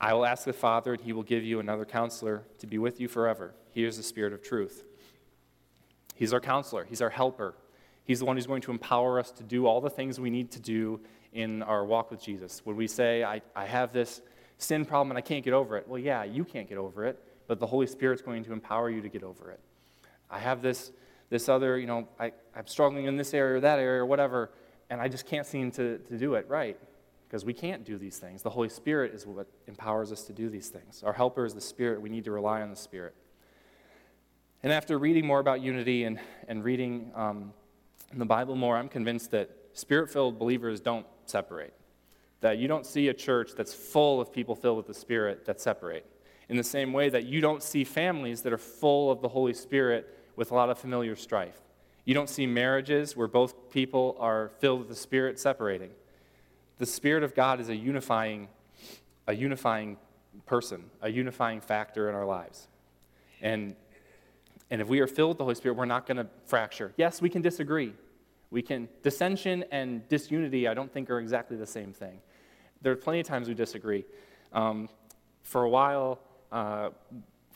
I 0.00 0.14
will 0.14 0.24
ask 0.24 0.44
the 0.44 0.52
Father, 0.52 0.92
and 0.92 1.02
he 1.02 1.12
will 1.12 1.24
give 1.24 1.42
you 1.42 1.58
another 1.58 1.84
counselor 1.84 2.44
to 2.60 2.68
be 2.68 2.78
with 2.78 3.00
you 3.00 3.08
forever. 3.08 3.54
He 3.72 3.82
is 3.82 3.96
the 3.96 4.04
Spirit 4.04 4.32
of 4.32 4.40
truth. 4.40 4.84
He's 6.20 6.32
our 6.32 6.40
counselor, 6.40 6.84
he's 6.84 7.00
our 7.00 7.10
helper. 7.10 7.54
He's 8.04 8.18
the 8.18 8.24
one 8.26 8.36
who's 8.36 8.46
going 8.46 8.62
to 8.62 8.70
empower 8.70 9.18
us 9.18 9.30
to 9.32 9.42
do 9.42 9.66
all 9.66 9.80
the 9.80 9.90
things 9.90 10.18
we 10.18 10.30
need 10.30 10.50
to 10.52 10.60
do 10.60 11.00
in 11.32 11.62
our 11.62 11.84
walk 11.84 12.10
with 12.10 12.20
Jesus. 12.20 12.60
When 12.64 12.76
we 12.76 12.88
say, 12.88 13.24
I, 13.24 13.40
I 13.54 13.64
have 13.64 13.92
this 13.92 14.20
sin 14.58 14.84
problem 14.84 15.10
and 15.12 15.18
I 15.18 15.20
can't 15.20 15.44
get 15.44 15.54
over 15.54 15.76
it, 15.76 15.88
well, 15.88 15.98
yeah, 15.98 16.24
you 16.24 16.44
can't 16.44 16.68
get 16.68 16.76
over 16.76 17.06
it, 17.06 17.22
but 17.46 17.58
the 17.58 17.66
Holy 17.66 17.86
Spirit's 17.86 18.20
going 18.20 18.44
to 18.44 18.52
empower 18.52 18.90
you 18.90 19.00
to 19.00 19.08
get 19.08 19.22
over 19.22 19.50
it. 19.50 19.60
I 20.30 20.40
have 20.40 20.60
this, 20.60 20.92
this 21.30 21.48
other, 21.48 21.78
you 21.78 21.86
know, 21.86 22.08
I, 22.18 22.32
I'm 22.54 22.66
struggling 22.66 23.06
in 23.06 23.16
this 23.16 23.32
area 23.32 23.56
or 23.56 23.60
that 23.60 23.78
area 23.78 24.02
or 24.02 24.06
whatever 24.06 24.50
and 24.90 25.00
I 25.00 25.08
just 25.08 25.24
can't 25.24 25.46
seem 25.46 25.70
to, 25.72 25.98
to 25.98 26.18
do 26.18 26.34
it 26.34 26.46
right 26.48 26.76
because 27.28 27.44
we 27.44 27.54
can't 27.54 27.84
do 27.84 27.96
these 27.96 28.18
things. 28.18 28.42
The 28.42 28.50
Holy 28.50 28.68
Spirit 28.68 29.14
is 29.14 29.24
what 29.24 29.46
empowers 29.68 30.10
us 30.10 30.24
to 30.24 30.32
do 30.32 30.50
these 30.50 30.68
things. 30.68 31.02
Our 31.04 31.12
helper 31.12 31.44
is 31.44 31.54
the 31.54 31.60
Spirit. 31.60 32.02
We 32.02 32.08
need 32.08 32.24
to 32.24 32.32
rely 32.32 32.60
on 32.60 32.70
the 32.70 32.76
Spirit. 32.76 33.14
And 34.62 34.72
after 34.72 34.98
reading 34.98 35.26
more 35.26 35.40
about 35.40 35.62
unity 35.62 36.04
and, 36.04 36.20
and 36.46 36.62
reading 36.62 37.12
um, 37.14 37.52
the 38.12 38.26
Bible 38.26 38.56
more, 38.56 38.76
I'm 38.76 38.88
convinced 38.88 39.30
that 39.30 39.50
spirit 39.72 40.10
filled 40.10 40.38
believers 40.38 40.80
don't 40.80 41.06
separate. 41.24 41.72
That 42.40 42.58
you 42.58 42.68
don't 42.68 42.84
see 42.84 43.08
a 43.08 43.14
church 43.14 43.52
that's 43.56 43.72
full 43.72 44.20
of 44.20 44.32
people 44.32 44.54
filled 44.54 44.76
with 44.76 44.86
the 44.86 44.94
Spirit 44.94 45.44
that 45.46 45.60
separate. 45.60 46.06
In 46.48 46.56
the 46.56 46.64
same 46.64 46.92
way 46.92 47.08
that 47.08 47.24
you 47.24 47.40
don't 47.40 47.62
see 47.62 47.84
families 47.84 48.42
that 48.42 48.52
are 48.52 48.58
full 48.58 49.10
of 49.10 49.20
the 49.20 49.28
Holy 49.28 49.54
Spirit 49.54 50.18
with 50.36 50.50
a 50.50 50.54
lot 50.54 50.68
of 50.68 50.78
familiar 50.78 51.16
strife. 51.16 51.60
You 52.04 52.14
don't 52.14 52.28
see 52.28 52.46
marriages 52.46 53.16
where 53.16 53.28
both 53.28 53.70
people 53.70 54.16
are 54.18 54.50
filled 54.58 54.80
with 54.80 54.88
the 54.88 54.94
Spirit 54.94 55.38
separating. 55.38 55.90
The 56.78 56.86
Spirit 56.86 57.22
of 57.22 57.34
God 57.34 57.60
is 57.60 57.68
a 57.68 57.76
unifying, 57.76 58.48
a 59.26 59.34
unifying 59.34 59.98
person, 60.46 60.84
a 61.02 61.10
unifying 61.10 61.60
factor 61.60 62.08
in 62.08 62.14
our 62.14 62.26
lives. 62.26 62.68
And, 63.42 63.76
and 64.70 64.80
if 64.80 64.88
we 64.88 65.00
are 65.00 65.06
filled 65.06 65.30
with 65.30 65.38
the 65.38 65.44
Holy 65.44 65.54
Spirit, 65.54 65.76
we're 65.76 65.84
not 65.84 66.06
going 66.06 66.16
to 66.16 66.26
fracture. 66.44 66.92
Yes, 66.96 67.20
we 67.20 67.28
can 67.28 67.42
disagree. 67.42 67.92
We 68.50 68.62
can, 68.62 68.88
dissension 69.02 69.64
and 69.70 70.08
disunity, 70.08 70.68
I 70.68 70.74
don't 70.74 70.92
think 70.92 71.10
are 71.10 71.20
exactly 71.20 71.56
the 71.56 71.66
same 71.66 71.92
thing. 71.92 72.20
There 72.82 72.92
are 72.92 72.96
plenty 72.96 73.20
of 73.20 73.26
times 73.26 73.48
we 73.48 73.54
disagree. 73.54 74.04
Um, 74.52 74.88
for 75.42 75.64
a 75.64 75.68
while, 75.68 76.20
uh, 76.50 76.90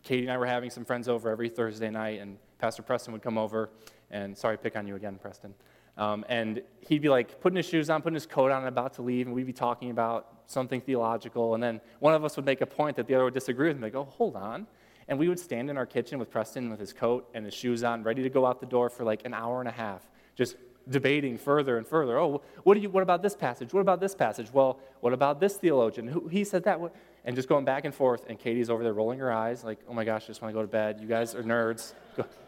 Katie 0.02 0.22
and 0.22 0.32
I 0.32 0.36
were 0.36 0.46
having 0.46 0.70
some 0.70 0.84
friends 0.84 1.08
over 1.08 1.30
every 1.30 1.48
Thursday 1.48 1.90
night, 1.90 2.20
and 2.20 2.36
Pastor 2.58 2.82
Preston 2.82 3.12
would 3.12 3.22
come 3.22 3.38
over, 3.38 3.70
and 4.10 4.36
sorry, 4.36 4.58
pick 4.58 4.76
on 4.76 4.86
you 4.86 4.96
again, 4.96 5.18
Preston. 5.20 5.54
Um, 5.96 6.24
and 6.28 6.62
he'd 6.80 7.02
be 7.02 7.08
like 7.08 7.40
putting 7.40 7.56
his 7.56 7.66
shoes 7.66 7.88
on, 7.88 8.02
putting 8.02 8.14
his 8.14 8.26
coat 8.26 8.50
on, 8.50 8.58
and 8.58 8.68
about 8.68 8.94
to 8.94 9.02
leave, 9.02 9.26
and 9.26 9.34
we'd 9.34 9.46
be 9.46 9.52
talking 9.52 9.90
about 9.90 10.42
something 10.46 10.80
theological. 10.80 11.54
And 11.54 11.62
then 11.62 11.80
one 12.00 12.14
of 12.14 12.24
us 12.24 12.36
would 12.36 12.44
make 12.44 12.60
a 12.60 12.66
point 12.66 12.96
that 12.96 13.06
the 13.06 13.14
other 13.14 13.24
would 13.24 13.34
disagree 13.34 13.68
with, 13.68 13.76
and 13.76 13.82
like, 13.82 13.94
oh, 13.94 14.04
hold 14.04 14.36
on. 14.36 14.66
And 15.08 15.18
we 15.18 15.28
would 15.28 15.38
stand 15.38 15.70
in 15.70 15.76
our 15.76 15.86
kitchen 15.86 16.18
with 16.18 16.30
Preston 16.30 16.70
with 16.70 16.80
his 16.80 16.92
coat 16.92 17.28
and 17.34 17.44
his 17.44 17.54
shoes 17.54 17.84
on, 17.84 18.02
ready 18.02 18.22
to 18.22 18.30
go 18.30 18.46
out 18.46 18.60
the 18.60 18.66
door 18.66 18.88
for 18.88 19.04
like 19.04 19.24
an 19.24 19.34
hour 19.34 19.60
and 19.60 19.68
a 19.68 19.72
half, 19.72 20.08
just 20.34 20.56
debating 20.88 21.38
further 21.38 21.78
and 21.78 21.86
further. 21.86 22.18
Oh, 22.18 22.42
what, 22.62 22.74
do 22.74 22.80
you, 22.80 22.90
what 22.90 23.02
about 23.02 23.22
this 23.22 23.34
passage? 23.34 23.72
What 23.72 23.80
about 23.80 24.00
this 24.00 24.14
passage? 24.14 24.52
Well, 24.52 24.80
what 25.00 25.12
about 25.12 25.40
this 25.40 25.56
theologian? 25.56 26.08
Who, 26.08 26.28
he 26.28 26.44
said 26.44 26.64
that. 26.64 26.80
And 27.24 27.34
just 27.34 27.48
going 27.48 27.64
back 27.64 27.86
and 27.86 27.94
forth. 27.94 28.26
And 28.28 28.38
Katie's 28.38 28.68
over 28.68 28.82
there 28.82 28.92
rolling 28.92 29.18
her 29.18 29.32
eyes, 29.32 29.64
like, 29.64 29.78
oh 29.88 29.94
my 29.94 30.04
gosh, 30.04 30.24
I 30.24 30.26
just 30.26 30.42
want 30.42 30.52
to 30.52 30.58
go 30.58 30.62
to 30.62 30.68
bed. 30.68 30.98
You 31.00 31.08
guys 31.08 31.34
are 31.34 31.42
nerds. 31.42 31.94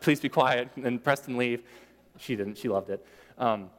Please 0.01 0.21
be 0.21 0.29
quiet. 0.29 0.69
And 0.77 1.03
Preston 1.03 1.37
leave. 1.37 1.63
She 2.19 2.37
didn't. 2.37 2.59
She 2.59 2.69
loved 2.69 2.91
it. 2.91 3.05
Um, 3.39 3.71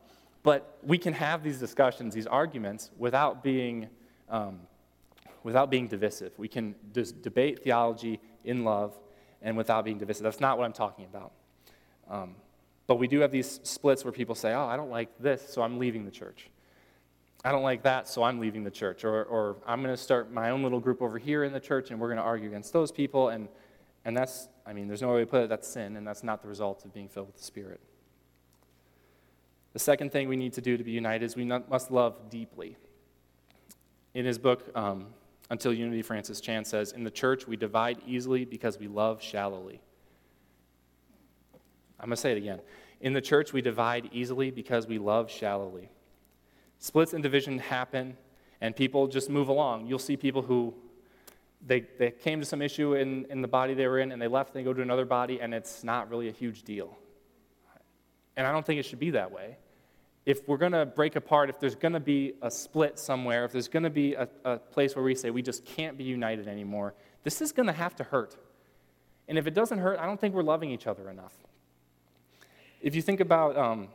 but 0.44 0.78
we 0.82 0.98
can 0.98 1.13
have 1.13 1.44
these 1.44 1.60
discussions, 1.60 2.16
these 2.16 2.28
arguments, 2.28 2.90
without 2.98 3.44
being, 3.44 3.90
um, 4.30 4.62
without 5.44 5.70
being 5.70 5.88
divisive. 5.88 6.32
We 6.38 6.48
can 6.48 6.74
just 6.94 7.22
debate 7.22 7.63
theology 7.63 8.20
in 8.47 8.63
love 8.63 8.97
and 9.41 9.55
without 9.55 9.86
being 9.86 9.97
divisive. 9.97 10.23
That's 10.23 10.39
not 10.39 10.57
what 10.57 10.65
I'm 10.65 10.73
talking 10.73 11.05
about. 11.05 11.31
Um, 12.10 12.36
but 12.88 12.95
we 12.95 13.07
do 13.07 13.19
have 13.19 13.31
these 13.31 13.60
splits 13.63 14.03
where 14.05 14.12
people 14.12 14.33
say, 14.33 14.53
oh, 14.53 14.65
I 14.65 14.77
don't 14.77 14.89
like 14.89 15.10
this, 15.19 15.47
so 15.53 15.62
I'm 15.62 15.77
leaving 15.77 16.05
the 16.05 16.12
church. 16.12 16.49
I 17.43 17.51
don't 17.51 17.63
like 17.63 17.83
that, 17.83 18.07
so 18.07 18.23
I'm 18.23 18.39
leaving 18.39 18.63
the 18.63 18.71
church. 18.71 19.03
Or, 19.03 19.25
or 19.25 19.57
I'm 19.67 19.83
going 19.83 19.93
to 19.93 20.01
start 20.01 20.31
my 20.31 20.49
own 20.49 20.63
little 20.63 20.79
group 20.79 21.01
over 21.01 21.19
here 21.19 21.43
in 21.43 21.53
the 21.53 21.60
church, 21.60 21.91
and 21.91 21.99
we're 21.99 22.07
going 22.07 22.17
to 22.17 22.23
argue 22.23 22.47
against 22.47 22.73
those 22.73 22.91
people. 22.91 23.29
And, 23.29 23.49
and 24.05 24.15
that's, 24.15 24.47
I 24.65 24.73
mean, 24.73 24.88
there's 24.88 25.01
no 25.01 25.13
way 25.13 25.19
to 25.19 25.25
put 25.25 25.43
it, 25.43 25.49
that's 25.49 25.67
sin, 25.67 25.97
and 25.97 26.07
that's 26.07 26.23
not 26.23 26.41
the 26.41 26.47
result 26.47 26.86
of 26.86 26.93
being 26.93 27.10
filled 27.10 27.27
with 27.27 27.38
the 27.38 27.43
Spirit. 27.43 27.81
The 29.73 29.79
second 29.79 30.12
thing 30.12 30.27
we 30.27 30.38
need 30.38 30.53
to 30.53 30.62
do 30.62 30.77
to 30.77 30.83
be 30.83 30.91
united 30.91 31.25
is 31.25 31.36
we 31.36 31.45
must 31.45 31.91
love 31.91 32.29
deeply. 32.29 32.77
In 34.13 34.25
his 34.25 34.39
book, 34.39 34.71
um, 34.75 35.07
Until 35.49 35.73
Unity, 35.73 36.01
Francis 36.01 36.41
Chan 36.41 36.65
says, 36.65 36.91
In 36.91 37.03
the 37.03 37.12
church, 37.12 37.47
we 37.47 37.55
divide 37.55 37.99
easily 38.05 38.43
because 38.43 38.77
we 38.77 38.88
love 38.88 39.21
shallowly. 39.21 39.81
I'm 41.99 42.10
going 42.10 42.15
to 42.15 42.21
say 42.21 42.31
it 42.33 42.38
again. 42.38 42.60
In 42.99 43.13
the 43.13 43.21
church, 43.21 43.53
we 43.53 43.62
divide 43.62 44.10
easily 44.12 44.51
because 44.51 44.88
we 44.88 44.97
love 44.97 45.31
shallowly. 45.31 45.89
Splits 46.79 47.13
and 47.13 47.23
division 47.23 47.60
happen, 47.60 48.17
and 48.62 48.75
people 48.75 49.07
just 49.07 49.29
move 49.29 49.47
along. 49.47 49.88
You'll 49.88 49.99
see 49.99 50.17
people 50.17 50.41
who 50.41 50.73
they, 51.65 51.86
they 51.97 52.12
came 52.12 52.39
to 52.39 52.45
some 52.45 52.62
issue 52.62 52.95
in, 52.95 53.25
in 53.29 53.41
the 53.41 53.47
body 53.47 53.73
they 53.73 53.88
were 53.88 53.99
in, 53.99 54.12
and 54.12 54.21
they 54.21 54.27
left 54.27 54.53
and 54.53 54.60
they 54.60 54.63
go 54.63 54.73
to 54.73 54.81
another 54.81 55.05
body, 55.05 55.41
and 55.41 55.53
it's 55.53 55.83
not 55.83 56.10
really 56.10 56.27
a 56.27 56.31
huge 56.31 56.63
deal. 56.63 56.97
And 58.36 58.45
I 58.45 58.51
don't 58.51 58.65
think 58.65 58.79
it 58.79 58.83
should 58.83 58.99
be 58.99 59.12
that 59.12 59.31
way 59.31 59.57
if 60.28 60.46
we're 60.46 60.58
going 60.58 60.74
to 60.74 60.86
break 60.86 61.16
apart, 61.16 61.50
if 61.50 61.58
there's 61.58 61.74
going 61.74 61.94
to 61.94 62.02
be 62.02 62.34
a 62.42 62.52
split 62.52 63.00
somewhere, 63.00 63.46
if 63.46 63.54
there's 63.54 63.70
going 63.70 63.84
to 63.84 63.90
be 63.90 64.13
a, 64.13 64.28
a, 64.44 64.58
place 64.58 64.94
where 64.94 65.04
we 65.04 65.16
say 65.16 65.30
we 65.30 65.42
just 65.42 65.63
can't 65.63 65.98
be 65.98 66.04
united 66.04 66.50
anymore, 66.50 66.94
this 67.24 67.42
is 67.42 67.54
going 67.54 67.66
to 67.68 67.74
have 67.74 67.96
to 67.96 68.04
hurt. 68.04 68.36
And 69.30 69.38
if 69.38 69.48
it 69.48 69.54
doesn't 69.54 69.80
hurt, 69.80 69.98
I 69.98 70.06
don't 70.06 70.20
think 70.20 70.36
we're 70.36 70.44
loving 70.44 70.70
each 70.70 70.86
other 70.86 71.10
enough. 71.10 71.34
If 72.82 72.94
you 72.94 73.02
think 73.02 73.22
about, 73.22 73.56
um, 73.56 73.88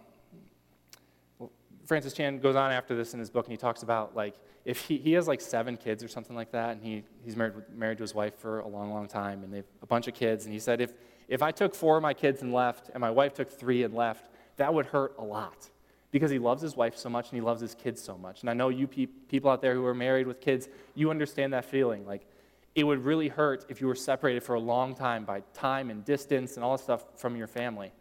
Francis 1.85 2.14
Chan 2.14 2.38
goes 2.38 2.57
on 2.57 2.73
after 2.73 2.97
this 2.97 3.12
in 3.12 3.21
his 3.21 3.29
book, 3.29 3.45
and 3.45 3.53
he 3.53 3.59
talks 3.59 3.83
about 3.83 4.16
like 4.16 4.35
if 4.64 4.87
he, 4.87 4.97
he 4.97 5.12
has 5.12 5.29
like 5.29 5.42
seven 5.42 5.77
kids 5.77 6.03
or 6.03 6.09
something 6.09 6.35
like 6.35 6.51
that, 6.53 6.71
and 6.71 6.83
he, 6.83 7.05
he's 7.23 7.37
married, 7.37 7.57
married 7.77 7.99
to 7.99 8.05
his 8.05 8.14
wife 8.14 8.38
for 8.38 8.61
a 8.61 8.68
long, 8.68 8.90
long 8.90 9.07
time, 9.07 9.45
and 9.45 9.53
they 9.53 9.59
have 9.59 9.66
a 9.83 9.87
bunch 9.87 10.09
of 10.09 10.14
kids, 10.14 10.47
and 10.47 10.55
he 10.55 10.61
said 10.61 10.81
if, 10.81 10.95
if 11.29 11.42
I 11.42 11.51
took 11.51 11.75
four 11.75 11.99
of 11.99 12.03
my 12.03 12.14
kids 12.14 12.40
and 12.40 12.55
left, 12.55 12.88
and 12.95 13.03
my 13.03 13.11
wife 13.11 13.35
took 13.35 13.51
three 13.51 13.83
and 13.83 13.92
left, 13.92 14.31
that 14.57 14.73
would 14.73 14.87
hurt 14.87 15.14
a 15.18 15.25
lot 15.25 15.68
because 16.12 16.31
he 16.31 16.38
loves 16.38 16.62
his 16.62 16.77
wife 16.77 16.96
so 16.96 17.09
much 17.09 17.31
and 17.31 17.35
he 17.35 17.40
loves 17.40 17.61
his 17.61 17.75
kids 17.75 18.01
so 18.01 18.16
much. 18.16 18.42
And 18.42 18.51
I 18.51 18.53
know 18.53 18.68
you 18.68 18.87
pe- 18.87 19.07
people 19.07 19.51
out 19.51 19.61
there 19.61 19.75
who 19.75 19.85
are 19.85 19.94
married 19.94 20.27
with 20.29 20.40
kids, 20.40 20.68
you 20.94 21.11
understand 21.11 21.53
that 21.55 21.64
feeling. 21.64 22.07
Like, 22.07 22.27
it 22.75 22.85
would 22.85 23.05
really 23.05 23.29
hurt 23.29 23.64
if 23.68 23.81
you 23.81 23.87
were 23.87 23.94
separated 23.94 24.42
for 24.42 24.55
a 24.55 24.61
long 24.61 24.94
time 24.94 25.25
by 25.25 25.42
time 25.55 25.90
and 25.90 26.05
distance 26.05 26.55
and 26.57 26.64
all 26.64 26.77
that 26.77 26.83
stuff 26.83 27.05
from 27.16 27.35
your 27.37 27.46
family. 27.46 27.92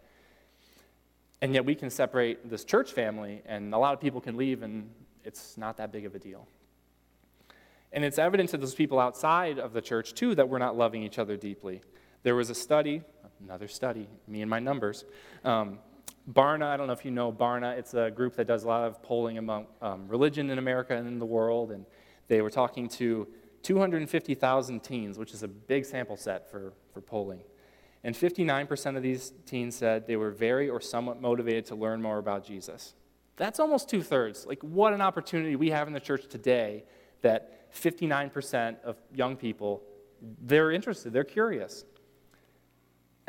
And 1.42 1.54
yet 1.54 1.66
we 1.66 1.74
can 1.74 1.90
separate 1.90 2.50
this 2.50 2.64
church 2.64 2.92
family, 2.92 3.42
and 3.46 3.74
a 3.74 3.78
lot 3.78 3.94
of 3.94 4.00
people 4.00 4.22
can 4.22 4.38
leave, 4.38 4.62
and 4.62 4.90
it's 5.24 5.58
not 5.58 5.78
that 5.78 5.92
big 5.92 6.06
of 6.06 6.14
a 6.14 6.20
deal. 6.20 6.48
And 7.92 8.06
it's 8.06 8.20
evident 8.20 8.50
to 8.52 8.58
those 8.58 8.76
people 8.76 9.00
outside 9.00 9.58
of 9.58 9.74
the 9.74 9.82
church, 9.82 10.14
too, 10.14 10.36
that 10.36 10.48
we're 10.48 10.60
not 10.60 10.78
loving 10.78 11.02
each 11.02 11.18
other 11.18 11.36
deeply. 11.36 11.82
There 12.24 12.36
was 12.36 12.50
a 12.50 12.56
study, 12.56 13.02
another 13.44 13.68
study, 13.68 14.08
me 14.28 14.42
and 14.42 14.50
my 14.50 14.60
numbers. 14.60 15.04
Um, 15.44 15.80
Barna, 16.30 16.66
I 16.66 16.78
don't 16.78 16.88
know 16.88 16.94
if 16.94 17.04
you 17.04 17.12
know 17.12 17.32
Barna, 17.32 17.78
it's 17.78 17.94
a 17.94 18.12
group 18.12 18.36
that 18.36 18.48
does 18.48 18.64
a 18.64 18.68
lot 18.68 18.86
of 18.86 19.02
polling 19.02 19.38
among 19.38 19.68
um, 19.82 20.08
religion 20.08 20.50
in 20.50 20.58
America 20.58 20.96
and 20.96 21.08
in 21.08 21.20
the 21.20 21.26
world. 21.26 21.72
And 21.72 21.86
they 22.28 22.42
were 22.42 22.50
talking 22.50 22.88
to 22.90 23.28
250,000 23.64 24.80
teens, 24.82 25.18
which 25.18 25.34
is 25.34 25.44
a 25.44 25.48
big 25.48 25.86
sample 25.86 26.18
set 26.18 26.50
for, 26.50 26.74
for 26.94 27.02
polling. 27.02 27.42
And 28.04 28.16
59% 28.16 28.98
of 28.98 29.04
these 29.04 29.34
teens 29.46 29.76
said 29.76 30.08
they 30.08 30.16
were 30.16 30.32
very 30.32 30.70
or 30.70 30.82
somewhat 30.82 31.22
motivated 31.22 31.66
to 31.68 31.76
learn 31.76 32.02
more 32.02 32.18
about 32.18 32.44
Jesus. 32.46 32.96
That's 33.38 33.60
almost 33.60 33.90
two 33.90 34.02
thirds. 34.02 34.46
Like, 34.46 34.62
what 34.62 34.94
an 34.94 35.02
opportunity 35.02 35.56
we 35.56 35.70
have 35.70 35.88
in 35.88 35.94
the 35.94 36.00
church 36.00 36.28
today 36.28 36.84
that 37.22 37.72
59% 37.74 38.82
of 38.84 38.98
young 39.14 39.36
people, 39.36 39.84
they're 40.42 40.72
interested, 40.72 41.14
they're 41.14 41.24
curious. 41.24 41.86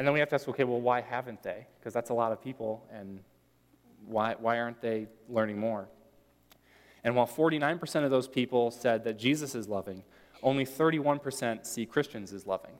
And 0.02 0.06
then 0.08 0.14
we 0.14 0.18
have 0.18 0.30
to 0.30 0.34
ask, 0.34 0.48
okay, 0.48 0.64
well, 0.64 0.80
why 0.80 1.00
haven't 1.00 1.44
they? 1.44 1.64
Because 1.78 1.94
that's 1.94 2.10
a 2.10 2.12
lot 2.12 2.32
of 2.32 2.42
people, 2.42 2.84
and 2.92 3.20
why, 4.04 4.34
why 4.36 4.58
aren't 4.58 4.80
they 4.80 5.06
learning 5.28 5.60
more? 5.60 5.86
And 7.04 7.14
while 7.14 7.28
49% 7.28 8.04
of 8.04 8.10
those 8.10 8.26
people 8.26 8.72
said 8.72 9.04
that 9.04 9.16
Jesus 9.16 9.54
is 9.54 9.68
loving, 9.68 10.02
only 10.42 10.66
31% 10.66 11.64
see 11.64 11.86
Christians 11.86 12.32
as 12.32 12.48
loving. 12.48 12.72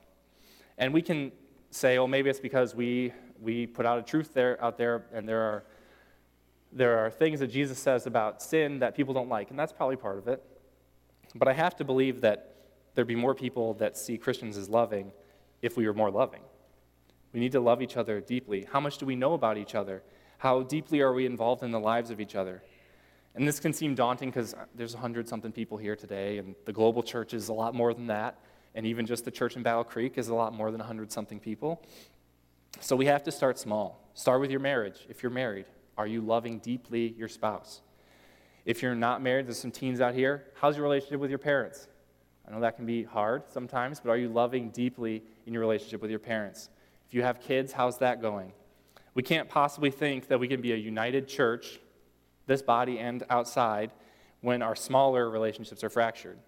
And 0.79 0.93
we 0.93 1.01
can 1.01 1.31
say, 1.71 1.97
oh, 1.97 2.09
maybe 2.09 2.29
it's 2.29 2.41
because 2.41 2.75
we, 2.75 3.13
we 3.41 3.69
put 3.69 3.87
out 3.87 4.01
a 4.01 4.03
truth 4.03 4.35
there, 4.35 4.61
out 4.61 4.77
there, 4.77 5.05
and 5.13 5.29
there 5.29 5.43
are, 5.43 5.63
there 6.73 6.99
are 6.99 7.09
things 7.09 7.39
that 7.39 7.53
Jesus 7.53 7.79
says 7.79 8.09
about 8.09 8.43
sin 8.43 8.81
that 8.81 8.97
people 8.97 9.15
don't 9.15 9.29
like, 9.29 9.51
and 9.51 9.57
that's 9.57 9.73
probably 9.73 9.95
part 9.95 10.19
of 10.19 10.27
it. 10.27 10.43
But 11.37 11.47
I 11.47 11.53
have 11.53 11.77
to 11.77 11.85
believe 11.85 12.23
that 12.23 12.57
there'd 12.97 13.07
be 13.07 13.15
more 13.15 13.37
people 13.37 13.75
that 13.75 13.97
see 13.97 14.19
Christians 14.19 14.57
as 14.57 14.69
loving 14.69 15.13
if 15.63 15.77
we 15.77 15.87
were 15.87 15.95
more 15.95 16.11
loving. 16.11 16.41
We 17.33 17.40
need 17.40 17.53
to 17.53 17.61
love 17.61 17.83
each 17.83 17.97
other 17.97 18.21
deeply. 18.21 18.66
How 18.71 18.81
much 18.81 18.99
do 18.99 19.07
we 19.07 19.16
know 19.16 19.35
about 19.35 19.57
each 19.57 19.75
other? 19.75 20.03
How 20.38 20.62
deeply 20.62 21.01
are 21.01 21.12
we 21.12 21.25
involved 21.25 21.62
in 21.62 21.71
the 21.71 21.81
lives 21.81 22.11
of 22.11 22.21
each 22.21 22.35
other? 22.35 22.62
And 23.35 23.49
this 23.49 23.61
can 23.61 23.73
seem 23.73 23.95
daunting 23.95 24.29
because 24.29 24.55
there's 24.75 24.95
100 24.95 25.29
something 25.29 25.53
people 25.53 25.79
here 25.79 25.97
today, 25.97 26.38
and 26.38 26.55
the 26.66 26.73
global 26.73 27.03
church 27.03 27.33
is 27.33 27.49
a 27.49 27.53
lot 27.53 27.75
more 27.75 27.95
than 27.95 28.09
that. 28.09 28.38
And 28.75 28.85
even 28.87 29.07
just 29.07 29.25
the 29.25 29.31
church 29.31 29.57
in 29.57 29.62
Battle 29.62 29.85
Creek 29.85 30.18
is 30.18 30.29
a 30.29 30.35
lot 30.35 30.53
more 30.53 30.71
than 30.71 30.79
100 30.81 31.11
something 31.11 31.40
people. 31.40 31.83
So 32.81 32.97
we 32.97 33.07
have 33.07 33.23
to 33.25 33.33
start 33.33 33.59
small. 33.59 34.11
Start 34.14 34.40
with 34.40 34.51
your 34.51 34.61
marriage. 34.61 35.07
If 35.09 35.23
you're 35.23 35.33
married, 35.33 35.66
are 35.97 36.07
you 36.07 36.21
loving 36.21 36.59
deeply 36.59 37.14
your 37.16 37.29
spouse? 37.29 37.81
If 38.64 38.83
you're 38.83 38.95
not 38.95 39.23
married, 39.23 39.47
there's 39.47 39.59
some 39.59 39.71
teens 39.71 40.01
out 40.01 40.14
here. 40.14 40.45
How's 40.55 40.77
your 40.77 40.85
relationship 40.85 41.21
with 41.21 41.31
your 41.31 41.38
parents? 41.38 41.88
I 42.47 42.53
know 42.53 42.61
that 42.61 42.77
can 42.77 42.87
be 42.87 43.03
hard 43.03 43.45
sometimes, 43.49 44.01
but 44.01 44.11
are 44.11 44.16
you 44.16 44.29
loving 44.29 44.71
deeply 44.71 45.23
in 45.47 45.53
your 45.53 45.61
relationship 45.61 46.03
with 46.03 46.11
your 46.11 46.21
parents? 46.21 46.68
If 47.12 47.16
you 47.16 47.25
have 47.25 47.42
kids, 47.42 47.75
how's 47.75 47.98
that 47.98 48.22
going? 48.22 48.55
We 49.12 49.22
can't 49.22 49.46
possibly 49.46 49.90
think 49.90 50.29
that 50.29 50.40
we 50.40 50.48
can 50.48 50.62
be 50.62 50.72
a 50.72 50.77
united 50.77 51.29
church 51.29 51.79
this 52.46 52.62
body 52.62 52.98
and 52.98 53.22
outside, 53.29 53.90
when 54.40 54.62
our 54.62 54.75
smaller 54.75 55.29
relationships 55.29 55.85
are 55.85 55.90
fractured. 55.90 56.38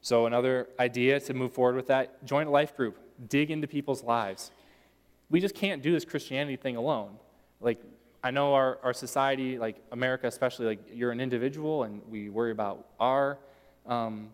So, 0.00 0.24
another 0.24 0.68
idea 0.78 1.20
to 1.20 1.34
move 1.34 1.52
forward 1.52 1.76
with 1.76 1.88
that 1.88 2.24
join 2.24 2.46
a 2.46 2.50
life 2.50 2.74
group, 2.74 2.98
dig 3.28 3.50
into 3.50 3.68
people's 3.68 4.02
lives. 4.02 4.52
We 5.28 5.38
just 5.38 5.54
can't 5.54 5.82
do 5.82 5.92
this 5.92 6.06
Christianity 6.06 6.56
thing 6.56 6.76
alone. 6.76 7.18
Like, 7.60 7.78
I 8.24 8.30
know 8.30 8.54
our, 8.54 8.78
our 8.82 8.94
society, 8.94 9.58
like 9.58 9.76
America 9.92 10.28
especially, 10.28 10.64
like 10.64 10.80
you're 10.94 11.10
an 11.10 11.20
individual 11.20 11.82
and 11.82 12.00
we 12.08 12.30
worry 12.30 12.52
about 12.52 12.86
our, 12.98 13.36
um, 13.84 14.30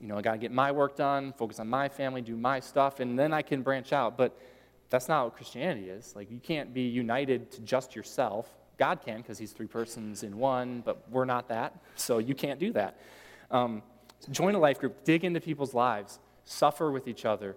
you 0.00 0.06
know, 0.06 0.16
I 0.16 0.22
got 0.22 0.32
to 0.32 0.38
get 0.38 0.52
my 0.52 0.70
work 0.70 0.96
done, 0.96 1.32
focus 1.32 1.58
on 1.58 1.68
my 1.68 1.88
family, 1.88 2.20
do 2.20 2.36
my 2.36 2.60
stuff, 2.60 3.00
and 3.00 3.18
then 3.18 3.32
I 3.32 3.42
can 3.42 3.62
branch 3.62 3.92
out. 3.92 4.16
But 4.16 4.38
that's 4.90 5.08
not 5.08 5.24
what 5.24 5.36
Christianity 5.36 5.88
is. 5.90 6.14
Like, 6.14 6.30
you 6.30 6.38
can't 6.38 6.72
be 6.72 6.82
united 6.82 7.50
to 7.52 7.60
just 7.60 7.96
yourself. 7.96 8.48
God 8.78 9.00
can 9.04 9.18
because 9.18 9.38
he's 9.38 9.52
three 9.52 9.66
persons 9.66 10.22
in 10.22 10.38
one, 10.38 10.82
but 10.84 11.02
we're 11.10 11.24
not 11.24 11.48
that, 11.48 11.76
so 11.96 12.18
you 12.18 12.34
can't 12.34 12.60
do 12.60 12.72
that. 12.72 13.00
Um, 13.50 13.82
join 14.30 14.54
a 14.54 14.58
life 14.58 14.78
group, 14.78 15.04
dig 15.04 15.24
into 15.24 15.40
people's 15.40 15.74
lives, 15.74 16.20
suffer 16.44 16.90
with 16.92 17.08
each 17.08 17.24
other, 17.24 17.56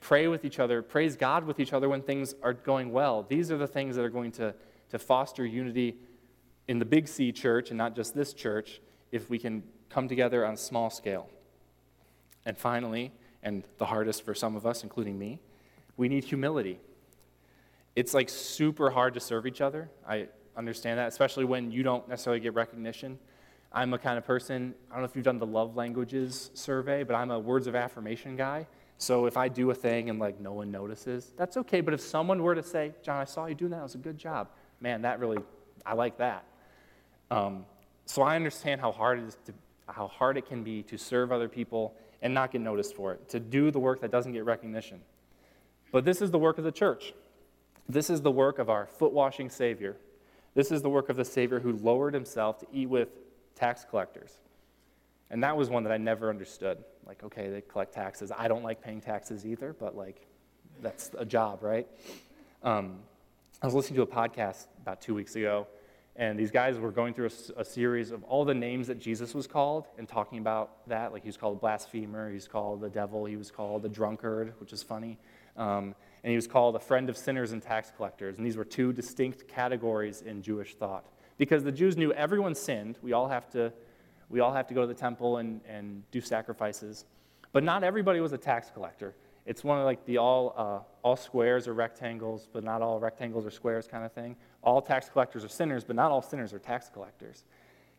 pray 0.00 0.28
with 0.28 0.44
each 0.44 0.60
other, 0.60 0.82
praise 0.82 1.16
God 1.16 1.44
with 1.44 1.58
each 1.58 1.72
other 1.72 1.88
when 1.88 2.00
things 2.00 2.34
are 2.42 2.52
going 2.52 2.92
well. 2.92 3.24
These 3.28 3.50
are 3.50 3.56
the 3.56 3.66
things 3.66 3.96
that 3.96 4.04
are 4.04 4.10
going 4.10 4.32
to, 4.32 4.54
to 4.90 4.98
foster 4.98 5.44
unity 5.44 5.96
in 6.68 6.78
the 6.78 6.84
big 6.84 7.08
C 7.08 7.32
church 7.32 7.70
and 7.70 7.78
not 7.78 7.96
just 7.96 8.14
this 8.14 8.32
church 8.32 8.80
if 9.10 9.28
we 9.28 9.38
can 9.38 9.62
come 9.92 10.08
together 10.08 10.44
on 10.46 10.54
a 10.54 10.58
small 10.58 10.90
scale. 10.90 11.28
And 12.44 12.56
finally, 12.56 13.12
and 13.42 13.64
the 13.78 13.86
hardest 13.86 14.24
for 14.24 14.34
some 14.34 14.56
of 14.56 14.66
us, 14.66 14.82
including 14.82 15.18
me, 15.18 15.40
we 15.96 16.08
need 16.08 16.24
humility 16.24 16.80
it's 17.94 18.14
like 18.14 18.28
super 18.28 18.90
hard 18.90 19.14
to 19.14 19.20
serve 19.20 19.46
each 19.46 19.60
other. 19.60 19.90
I 20.08 20.28
understand 20.56 20.98
that, 20.98 21.08
especially 21.08 21.44
when 21.44 21.70
you 21.70 21.82
don't 21.82 22.08
necessarily 22.08 22.40
get 22.40 22.54
recognition. 22.54 23.18
I'm 23.72 23.94
a 23.94 23.98
kind 23.98 24.18
of 24.18 24.24
person, 24.24 24.74
I 24.90 24.94
don't 24.94 25.02
know 25.02 25.08
if 25.08 25.16
you've 25.16 25.24
done 25.24 25.38
the 25.38 25.46
love 25.46 25.76
languages 25.76 26.50
survey, 26.54 27.04
but 27.04 27.14
I'm 27.14 27.30
a 27.30 27.38
words 27.38 27.66
of 27.66 27.74
affirmation 27.74 28.36
guy. 28.36 28.66
So 28.98 29.26
if 29.26 29.36
I 29.36 29.48
do 29.48 29.70
a 29.70 29.74
thing 29.74 30.10
and 30.10 30.18
like 30.18 30.40
no 30.40 30.52
one 30.52 30.70
notices, 30.70 31.32
that's 31.36 31.56
okay. 31.56 31.80
But 31.80 31.94
if 31.94 32.00
someone 32.00 32.42
were 32.42 32.54
to 32.54 32.62
say, 32.62 32.92
John, 33.02 33.20
I 33.20 33.24
saw 33.24 33.46
you 33.46 33.54
doing 33.54 33.70
that, 33.70 33.80
it 33.80 33.82
was 33.82 33.94
a 33.94 33.98
good 33.98 34.18
job, 34.18 34.48
man, 34.80 35.02
that 35.02 35.20
really, 35.20 35.38
I 35.84 35.94
like 35.94 36.18
that. 36.18 36.44
Um, 37.30 37.64
so 38.04 38.22
I 38.22 38.36
understand 38.36 38.80
how 38.80 38.92
hard 38.92 39.20
it 39.20 39.24
is 39.24 39.38
to, 39.46 39.54
how 39.92 40.08
hard 40.08 40.36
it 40.36 40.46
can 40.46 40.62
be 40.62 40.82
to 40.84 40.96
serve 40.96 41.32
other 41.32 41.48
people 41.48 41.94
and 42.22 42.32
not 42.32 42.52
get 42.52 42.60
noticed 42.60 42.94
for 42.94 43.12
it, 43.12 43.28
to 43.28 43.40
do 43.40 43.70
the 43.70 43.78
work 43.78 44.00
that 44.00 44.10
doesn't 44.10 44.32
get 44.32 44.44
recognition. 44.44 45.00
But 45.90 46.04
this 46.04 46.22
is 46.22 46.30
the 46.30 46.38
work 46.38 46.58
of 46.58 46.64
the 46.64 46.72
church. 46.72 47.12
This 47.88 48.08
is 48.08 48.22
the 48.22 48.30
work 48.30 48.58
of 48.58 48.70
our 48.70 48.86
foot 48.86 49.12
washing 49.12 49.50
Savior. 49.50 49.96
This 50.54 50.70
is 50.70 50.82
the 50.82 50.88
work 50.88 51.08
of 51.08 51.16
the 51.16 51.24
Savior 51.24 51.60
who 51.60 51.72
lowered 51.72 52.14
himself 52.14 52.58
to 52.60 52.66
eat 52.72 52.88
with 52.88 53.08
tax 53.54 53.84
collectors. 53.88 54.38
And 55.30 55.42
that 55.42 55.56
was 55.56 55.68
one 55.68 55.82
that 55.84 55.92
I 55.92 55.96
never 55.96 56.30
understood. 56.30 56.78
Like, 57.06 57.22
okay, 57.24 57.48
they 57.48 57.60
collect 57.62 57.92
taxes. 57.92 58.30
I 58.36 58.48
don't 58.48 58.62
like 58.62 58.82
paying 58.82 59.00
taxes 59.00 59.44
either, 59.44 59.74
but 59.78 59.96
like, 59.96 60.26
that's 60.80 61.10
a 61.18 61.24
job, 61.24 61.62
right? 61.62 61.86
Um, 62.62 62.98
I 63.60 63.66
was 63.66 63.74
listening 63.74 63.96
to 63.96 64.02
a 64.02 64.06
podcast 64.06 64.66
about 64.80 65.00
two 65.00 65.14
weeks 65.14 65.36
ago, 65.36 65.66
and 66.16 66.38
these 66.38 66.50
guys 66.50 66.78
were 66.78 66.90
going 66.90 67.14
through 67.14 67.30
a, 67.56 67.60
a, 67.60 67.64
series 67.64 68.10
of 68.10 68.22
all 68.24 68.44
the 68.44 68.54
names 68.54 68.86
that 68.88 68.98
Jesus 68.98 69.34
was 69.34 69.46
called 69.46 69.86
and 69.96 70.06
talking 70.06 70.38
about 70.38 70.86
that. 70.88 71.12
Like, 71.12 71.22
he 71.22 71.28
was 71.28 71.38
called 71.38 71.56
a 71.56 71.60
blasphemer, 71.60 72.28
he 72.28 72.34
was 72.34 72.46
called 72.46 72.82
the 72.82 72.90
devil, 72.90 73.24
he 73.24 73.36
was 73.36 73.50
called 73.50 73.84
a 73.86 73.88
drunkard, 73.88 74.52
which 74.58 74.74
is 74.74 74.82
funny. 74.82 75.18
Um, 75.56 75.94
and 76.22 76.30
he 76.30 76.36
was 76.36 76.46
called 76.46 76.76
a 76.76 76.80
friend 76.80 77.08
of 77.08 77.16
sinners 77.16 77.52
and 77.52 77.62
tax 77.62 77.92
collectors. 77.96 78.36
And 78.36 78.46
these 78.46 78.56
were 78.56 78.64
two 78.64 78.92
distinct 78.92 79.48
categories 79.48 80.22
in 80.22 80.42
Jewish 80.42 80.74
thought. 80.74 81.06
Because 81.38 81.64
the 81.64 81.72
Jews 81.72 81.96
knew 81.96 82.12
everyone 82.12 82.54
sinned. 82.54 82.98
We 83.02 83.12
all 83.12 83.28
have 83.28 83.48
to, 83.50 83.72
we 84.28 84.40
all 84.40 84.52
have 84.52 84.66
to 84.68 84.74
go 84.74 84.82
to 84.82 84.86
the 84.86 84.94
temple 84.94 85.38
and, 85.38 85.60
and 85.66 86.02
do 86.10 86.20
sacrifices. 86.20 87.06
But 87.52 87.64
not 87.64 87.84
everybody 87.84 88.20
was 88.20 88.32
a 88.32 88.38
tax 88.38 88.70
collector. 88.70 89.14
It's 89.44 89.64
one 89.64 89.78
of 89.78 89.84
like 89.84 90.04
the 90.04 90.18
all, 90.18 90.54
uh, 90.56 90.80
all 91.02 91.16
squares 91.16 91.66
are 91.66 91.74
rectangles, 91.74 92.48
but 92.52 92.62
not 92.62 92.80
all 92.80 93.00
rectangles 93.00 93.44
are 93.44 93.50
squares 93.50 93.88
kind 93.88 94.04
of 94.04 94.12
thing. 94.12 94.36
All 94.62 94.80
tax 94.80 95.08
collectors 95.08 95.44
are 95.44 95.48
sinners, 95.48 95.84
but 95.84 95.96
not 95.96 96.10
all 96.10 96.22
sinners 96.22 96.52
are 96.52 96.58
tax 96.58 96.88
collectors. 96.88 97.44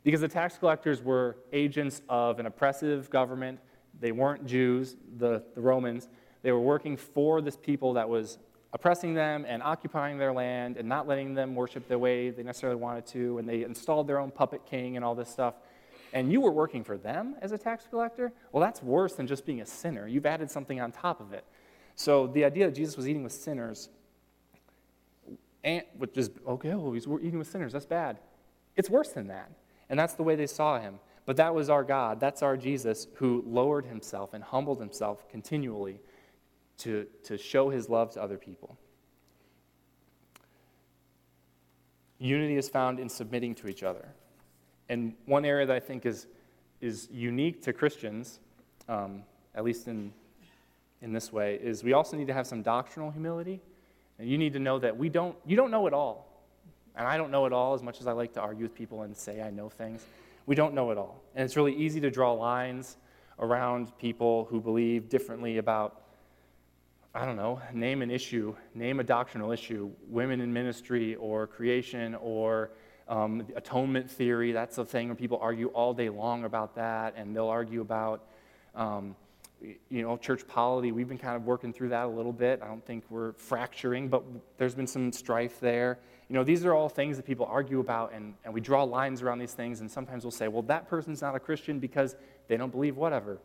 Because 0.04 0.22
the 0.22 0.28
tax 0.28 0.58
collectors 0.58 1.02
were 1.02 1.38
agents 1.52 2.02
of 2.10 2.40
an 2.40 2.46
oppressive 2.46 3.10
government. 3.10 3.60
They 4.00 4.12
weren't 4.12 4.46
Jews, 4.46 4.96
the, 5.18 5.44
the 5.56 5.62
Romans. 5.62 6.10
They 6.42 6.52
were 6.52 6.60
working 6.60 6.98
for 6.98 7.42
this 7.42 7.56
people 7.56 7.94
that 7.94 8.08
was 8.08 8.38
oppressing 8.74 9.14
them 9.14 9.46
and 9.48 9.62
occupying 9.62 10.18
their 10.18 10.34
land 10.34 10.78
and 10.78 10.90
not 10.90 11.08
letting 11.08 11.34
them 11.36 11.56
worship 11.56 11.88
the 11.88 11.98
way 11.98 12.32
they 12.32 12.44
necessarily 12.44 12.80
wanted 12.80 13.06
to. 13.08 13.38
And 13.38 13.48
they 13.48 13.64
installed 13.64 14.08
their 14.08 14.20
own 14.20 14.32
puppet 14.32 14.66
king 14.66 14.96
and 14.96 15.06
all 15.06 15.16
this 15.16 15.30
stuff. 15.30 15.56
And 16.12 16.32
you 16.32 16.42
were 16.42 16.52
working 16.52 16.84
for 16.84 16.98
them 16.98 17.36
as 17.42 17.52
a 17.52 17.58
tax 17.58 17.88
collector? 17.90 18.34
Well, 18.52 18.62
that's 18.62 18.84
worse 18.84 19.14
than 19.14 19.26
just 19.26 19.46
being 19.46 19.62
a 19.62 19.66
sinner. 19.66 20.08
You've 20.08 20.26
added 20.26 20.52
something 20.52 20.80
on 20.80 20.92
top 20.92 21.22
of 21.22 21.34
it. 21.34 21.46
So 21.96 22.28
the 22.28 22.46
idea 22.46 22.66
that 22.66 22.76
Jesus 22.76 22.98
was 22.98 23.08
eating 23.08 23.24
with 23.24 23.32
sinners, 23.32 23.90
and 25.64 25.84
which 25.98 26.18
is 26.18 26.30
okay, 26.48 26.76
he's 26.94 27.08
eating 27.08 27.38
with 27.38 27.50
sinners. 27.50 27.74
That's 27.74 27.86
bad. 27.86 28.18
It's 28.76 28.90
worse 28.90 29.10
than 29.10 29.28
that. 29.28 29.52
And 29.90 30.00
that's 30.00 30.14
the 30.14 30.24
way 30.24 30.36
they 30.36 30.48
saw 30.48 30.80
him. 30.80 31.00
But 31.26 31.38
that 31.38 31.54
was 31.56 31.70
our 31.70 31.84
God. 31.84 32.20
That's 32.20 32.42
our 32.42 32.58
Jesus 32.58 33.08
who 33.16 33.44
lowered 33.48 33.86
himself 33.86 34.34
and 34.34 34.44
humbled 34.44 34.80
himself 34.80 35.30
continually 35.30 36.00
to, 36.80 37.08
to 37.24 37.38
show 37.38 37.70
his 37.70 37.90
love 37.90 38.12
to 38.12 38.22
other 38.22 38.38
people. 38.38 38.78
Unity 42.20 42.58
is 42.58 42.70
found 42.70 43.00
in 43.00 43.08
submitting 43.08 43.56
to 43.56 43.68
each 43.68 43.84
other. 43.84 44.08
And 44.90 45.14
one 45.26 45.46
area 45.46 45.66
that 45.66 45.76
I 45.76 45.80
think 45.80 46.06
is, 46.06 46.28
is 46.82 47.08
unique 47.12 47.62
to 47.64 47.74
Christians, 47.74 48.40
um, 48.90 49.24
at 49.56 49.64
least 49.64 49.88
in, 49.88 50.14
in 51.02 51.14
this 51.14 51.32
way, 51.32 51.56
is 51.62 51.84
we 51.84 51.94
also 51.94 52.18
need 52.18 52.28
to 52.28 52.34
have 52.34 52.48
some 52.48 52.62
doctrinal 52.62 53.12
humility. 53.12 53.62
And 54.20 54.30
you 54.30 54.38
need 54.38 54.54
to 54.54 54.60
know 54.60 54.80
that 54.80 54.98
we 54.98 55.10
don't, 55.10 55.36
you 55.46 55.56
don't 55.56 55.72
know 55.72 55.88
it 55.88 55.94
all. 55.94 56.30
And 56.96 57.08
I 57.08 57.18
don't 57.18 57.32
know 57.32 57.46
it 57.46 57.54
all 57.54 57.74
as 57.74 57.82
much 57.82 58.00
as 58.00 58.08
I 58.08 58.12
like 58.12 58.34
to 58.34 58.42
argue 58.42 58.64
with 58.64 58.76
people 58.76 59.02
and 59.02 59.16
say 59.18 59.42
I 59.42 59.50
know 59.50 59.70
things. 59.70 60.06
We 60.46 60.56
don't 60.56 60.74
know 60.74 60.92
it 60.92 60.98
all. 60.98 61.24
And 61.36 61.44
it's 61.44 61.56
really 61.56 61.76
easy 61.76 62.00
to 62.02 62.12
draw 62.12 62.34
lines 62.34 62.98
around 63.40 63.98
people 63.98 64.46
who 64.46 64.62
believe 64.62 65.10
differently 65.10 65.58
about, 65.58 66.02
I 67.16 67.26
don't 67.26 67.36
know, 67.36 67.62
name 67.74 68.02
an 68.02 68.12
issue, 68.12 68.56
name 68.76 69.00
a 69.00 69.04
doctrinal 69.04 69.52
issue, 69.52 69.90
women 70.08 70.42
in 70.42 70.54
ministry 70.54 71.16
or 71.16 71.48
creation 71.48 72.16
or 72.16 72.72
um, 73.08 73.46
atonement 73.56 74.10
theory. 74.10 74.52
That's 74.52 74.76
the 74.76 74.86
thing 74.86 75.08
where 75.08 75.16
people 75.16 75.40
argue 75.42 75.68
all 75.70 75.94
day 75.94 76.10
long 76.10 76.44
about 76.44 76.76
that, 76.76 77.16
and 77.18 77.36
they'll 77.36 77.48
argue 77.48 77.82
about. 77.82 78.24
Um, 78.76 79.16
you 79.90 80.02
know, 80.02 80.18
church 80.18 80.46
polity, 80.48 80.92
we've 80.92 81.08
been 81.08 81.18
kind 81.18 81.36
of 81.36 81.46
working 81.46 81.72
through 81.72 81.90
that 81.90 82.06
a 82.06 82.10
little 82.10 82.34
bit. 82.34 82.62
I 82.62 82.68
don't 82.68 82.86
think 82.86 83.06
we're 83.10 83.34
fracturing, 83.34 84.10
but 84.10 84.24
there's 84.58 84.76
been 84.76 84.88
some 84.88 85.12
strife 85.12 85.60
there. 85.60 86.00
You 86.30 86.36
know, 86.36 86.44
these 86.44 86.66
are 86.66 86.74
all 86.74 86.90
things 86.90 87.18
that 87.18 87.26
people 87.26 87.46
argue 87.46 87.80
about, 87.80 88.14
and, 88.14 88.34
and 88.44 88.54
we 88.54 88.62
draw 88.62 88.84
lines 88.84 89.22
around 89.22 89.40
these 89.40 89.54
things, 89.54 89.82
and 89.82 89.90
sometimes 89.90 90.24
we'll 90.24 90.32
say, 90.32 90.48
well, 90.48 90.64
that 90.64 90.88
person's 90.88 91.22
not 91.22 91.36
a 91.36 91.40
Christian 91.40 91.80
because 91.80 92.16
they 92.48 92.58
don't 92.58 92.72
believe 92.72 92.98
whatever. 92.98 93.40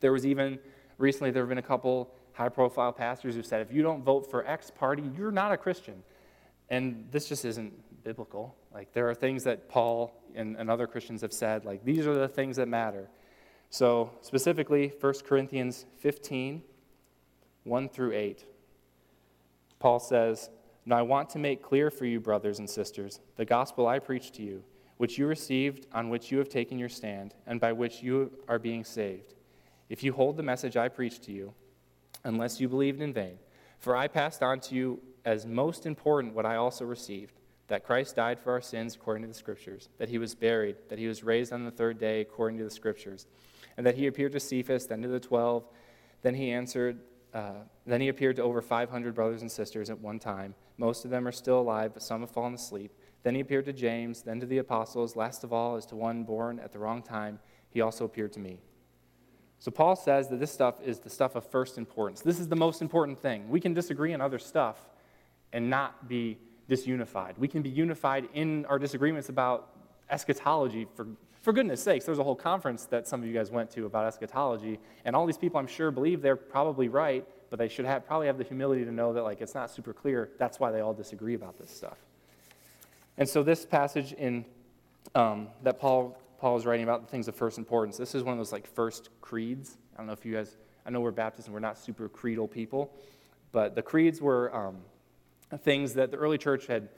There 0.00 0.12
was 0.12 0.26
even, 0.26 0.58
recently, 0.98 1.30
there 1.30 1.42
have 1.42 1.48
been 1.48 1.58
a 1.58 1.62
couple 1.62 2.10
high 2.32 2.48
profile 2.48 2.92
pastors 2.92 3.34
who 3.34 3.42
said, 3.42 3.62
if 3.62 3.72
you 3.72 3.82
don't 3.82 4.02
vote 4.02 4.30
for 4.30 4.46
X 4.46 4.70
party, 4.70 5.02
you're 5.16 5.32
not 5.32 5.52
a 5.52 5.56
Christian. 5.56 6.02
And 6.68 7.06
this 7.10 7.28
just 7.28 7.44
isn't 7.44 7.72
biblical. 8.04 8.54
Like, 8.72 8.92
there 8.92 9.08
are 9.08 9.14
things 9.14 9.44
that 9.44 9.68
Paul 9.68 10.12
and, 10.34 10.56
and 10.56 10.70
other 10.70 10.86
Christians 10.86 11.22
have 11.22 11.32
said, 11.32 11.64
like, 11.64 11.84
these 11.84 12.06
are 12.06 12.14
the 12.14 12.28
things 12.28 12.56
that 12.56 12.68
matter. 12.68 13.08
So, 13.70 14.10
specifically, 14.22 14.92
1 15.00 15.14
Corinthians 15.26 15.84
15, 15.98 16.62
1 17.64 17.88
through 17.90 18.12
8. 18.12 18.44
Paul 19.78 20.00
says, 20.00 20.50
now 20.86 20.96
I 20.96 21.02
want 21.02 21.28
to 21.30 21.38
make 21.38 21.62
clear 21.62 21.90
for 21.90 22.06
you, 22.06 22.18
brothers 22.18 22.58
and 22.58 22.68
sisters, 22.68 23.20
the 23.36 23.44
gospel 23.44 23.86
I 23.86 23.98
preached 23.98 24.34
to 24.36 24.42
you, 24.42 24.64
which 24.96 25.18
you 25.18 25.26
received, 25.26 25.86
on 25.92 26.08
which 26.08 26.32
you 26.32 26.38
have 26.38 26.48
taken 26.48 26.78
your 26.78 26.88
stand, 26.88 27.34
and 27.46 27.60
by 27.60 27.72
which 27.72 28.02
you 28.02 28.32
are 28.48 28.58
being 28.58 28.84
saved. 28.84 29.34
If 29.90 30.02
you 30.02 30.12
hold 30.14 30.36
the 30.38 30.42
message 30.42 30.76
I 30.76 30.88
preached 30.88 31.22
to 31.24 31.32
you, 31.32 31.52
unless 32.24 32.60
you 32.60 32.68
believed 32.68 33.00
in 33.00 33.12
vain. 33.12 33.38
For 33.78 33.96
I 33.96 34.08
passed 34.08 34.42
on 34.42 34.60
to 34.60 34.74
you 34.74 35.00
as 35.24 35.46
most 35.46 35.86
important 35.86 36.34
what 36.34 36.46
I 36.46 36.56
also 36.56 36.84
received 36.84 37.34
that 37.68 37.84
Christ 37.84 38.16
died 38.16 38.40
for 38.40 38.52
our 38.52 38.62
sins 38.62 38.94
according 38.94 39.22
to 39.22 39.28
the 39.28 39.34
Scriptures, 39.34 39.90
that 39.98 40.08
he 40.08 40.16
was 40.16 40.34
buried, 40.34 40.76
that 40.88 40.98
he 40.98 41.06
was 41.06 41.22
raised 41.22 41.52
on 41.52 41.64
the 41.64 41.70
third 41.70 41.98
day 41.98 42.22
according 42.22 42.56
to 42.58 42.64
the 42.64 42.70
Scriptures, 42.70 43.26
and 43.78 43.86
that 43.86 43.94
he 43.94 44.08
appeared 44.08 44.32
to 44.32 44.40
Cephas, 44.40 44.86
then 44.86 45.00
to 45.00 45.08
the 45.08 45.20
twelve. 45.20 45.64
Then 46.20 46.34
he 46.34 46.50
answered, 46.50 46.98
uh, 47.32 47.52
then 47.86 48.00
he 48.00 48.08
appeared 48.08 48.36
to 48.36 48.42
over 48.42 48.60
500 48.60 49.14
brothers 49.14 49.42
and 49.42 49.50
sisters 49.50 49.88
at 49.88 49.98
one 50.00 50.18
time. 50.18 50.54
Most 50.78 51.04
of 51.04 51.10
them 51.10 51.26
are 51.28 51.32
still 51.32 51.60
alive, 51.60 51.92
but 51.94 52.02
some 52.02 52.20
have 52.20 52.30
fallen 52.30 52.54
asleep. 52.54 52.92
Then 53.22 53.34
he 53.34 53.40
appeared 53.40 53.66
to 53.66 53.72
James, 53.72 54.22
then 54.22 54.40
to 54.40 54.46
the 54.46 54.58
apostles. 54.58 55.14
Last 55.14 55.44
of 55.44 55.52
all, 55.52 55.76
as 55.76 55.86
to 55.86 55.96
one 55.96 56.24
born 56.24 56.58
at 56.58 56.72
the 56.72 56.78
wrong 56.78 57.02
time, 57.02 57.38
he 57.70 57.80
also 57.80 58.04
appeared 58.04 58.32
to 58.32 58.40
me. 58.40 58.58
So 59.60 59.70
Paul 59.70 59.96
says 59.96 60.28
that 60.28 60.40
this 60.40 60.52
stuff 60.52 60.80
is 60.84 61.00
the 61.00 61.10
stuff 61.10 61.36
of 61.36 61.44
first 61.44 61.78
importance. 61.78 62.20
This 62.20 62.38
is 62.38 62.48
the 62.48 62.56
most 62.56 62.82
important 62.82 63.18
thing. 63.18 63.48
We 63.48 63.60
can 63.60 63.74
disagree 63.74 64.14
on 64.14 64.20
other 64.20 64.38
stuff 64.38 64.78
and 65.52 65.70
not 65.70 66.08
be 66.08 66.38
disunified. 66.68 67.38
We 67.38 67.48
can 67.48 67.62
be 67.62 67.70
unified 67.70 68.28
in 68.34 68.66
our 68.66 68.78
disagreements 68.78 69.28
about 69.28 69.70
eschatology 70.10 70.86
for 70.96 71.06
for 71.42 71.52
goodness 71.52 71.82
sakes, 71.82 72.04
there's 72.04 72.18
a 72.18 72.24
whole 72.24 72.34
conference 72.34 72.84
that 72.86 73.06
some 73.06 73.20
of 73.20 73.26
you 73.26 73.34
guys 73.34 73.50
went 73.50 73.70
to 73.72 73.86
about 73.86 74.06
eschatology, 74.06 74.78
and 75.04 75.14
all 75.14 75.26
these 75.26 75.38
people, 75.38 75.58
I'm 75.58 75.66
sure, 75.66 75.90
believe 75.90 76.20
they're 76.20 76.36
probably 76.36 76.88
right, 76.88 77.26
but 77.50 77.58
they 77.58 77.68
should 77.68 77.86
have, 77.86 78.06
probably 78.06 78.26
have 78.26 78.38
the 78.38 78.44
humility 78.44 78.84
to 78.84 78.92
know 78.92 79.12
that 79.12 79.22
like 79.22 79.40
it's 79.40 79.54
not 79.54 79.70
super 79.70 79.92
clear. 79.92 80.30
That's 80.38 80.60
why 80.60 80.70
they 80.70 80.80
all 80.80 80.94
disagree 80.94 81.34
about 81.34 81.58
this 81.58 81.70
stuff. 81.70 81.98
And 83.16 83.28
so 83.28 83.42
this 83.42 83.64
passage 83.64 84.12
in 84.12 84.44
um, 85.14 85.48
that 85.62 85.80
Paul 85.80 86.18
Paul 86.38 86.56
is 86.56 86.64
writing 86.64 86.84
about 86.84 87.04
the 87.04 87.10
things 87.10 87.26
of 87.26 87.34
first 87.34 87.58
importance. 87.58 87.96
This 87.96 88.14
is 88.14 88.22
one 88.22 88.32
of 88.32 88.38
those 88.38 88.52
like 88.52 88.66
first 88.66 89.08
creeds. 89.20 89.76
I 89.94 89.98
don't 89.98 90.06
know 90.06 90.12
if 90.12 90.24
you 90.24 90.34
guys. 90.34 90.56
I 90.86 90.90
know 90.90 91.00
we're 91.00 91.10
Baptists 91.10 91.46
and 91.46 91.54
we're 91.54 91.60
not 91.60 91.76
super 91.76 92.08
creedal 92.08 92.46
people, 92.46 92.92
but 93.50 93.74
the 93.74 93.82
creeds 93.82 94.22
were 94.22 94.54
um, 94.54 94.78
things 95.58 95.94
that 95.94 96.10
the 96.10 96.16
early 96.16 96.38
church 96.38 96.66
had. 96.66 96.88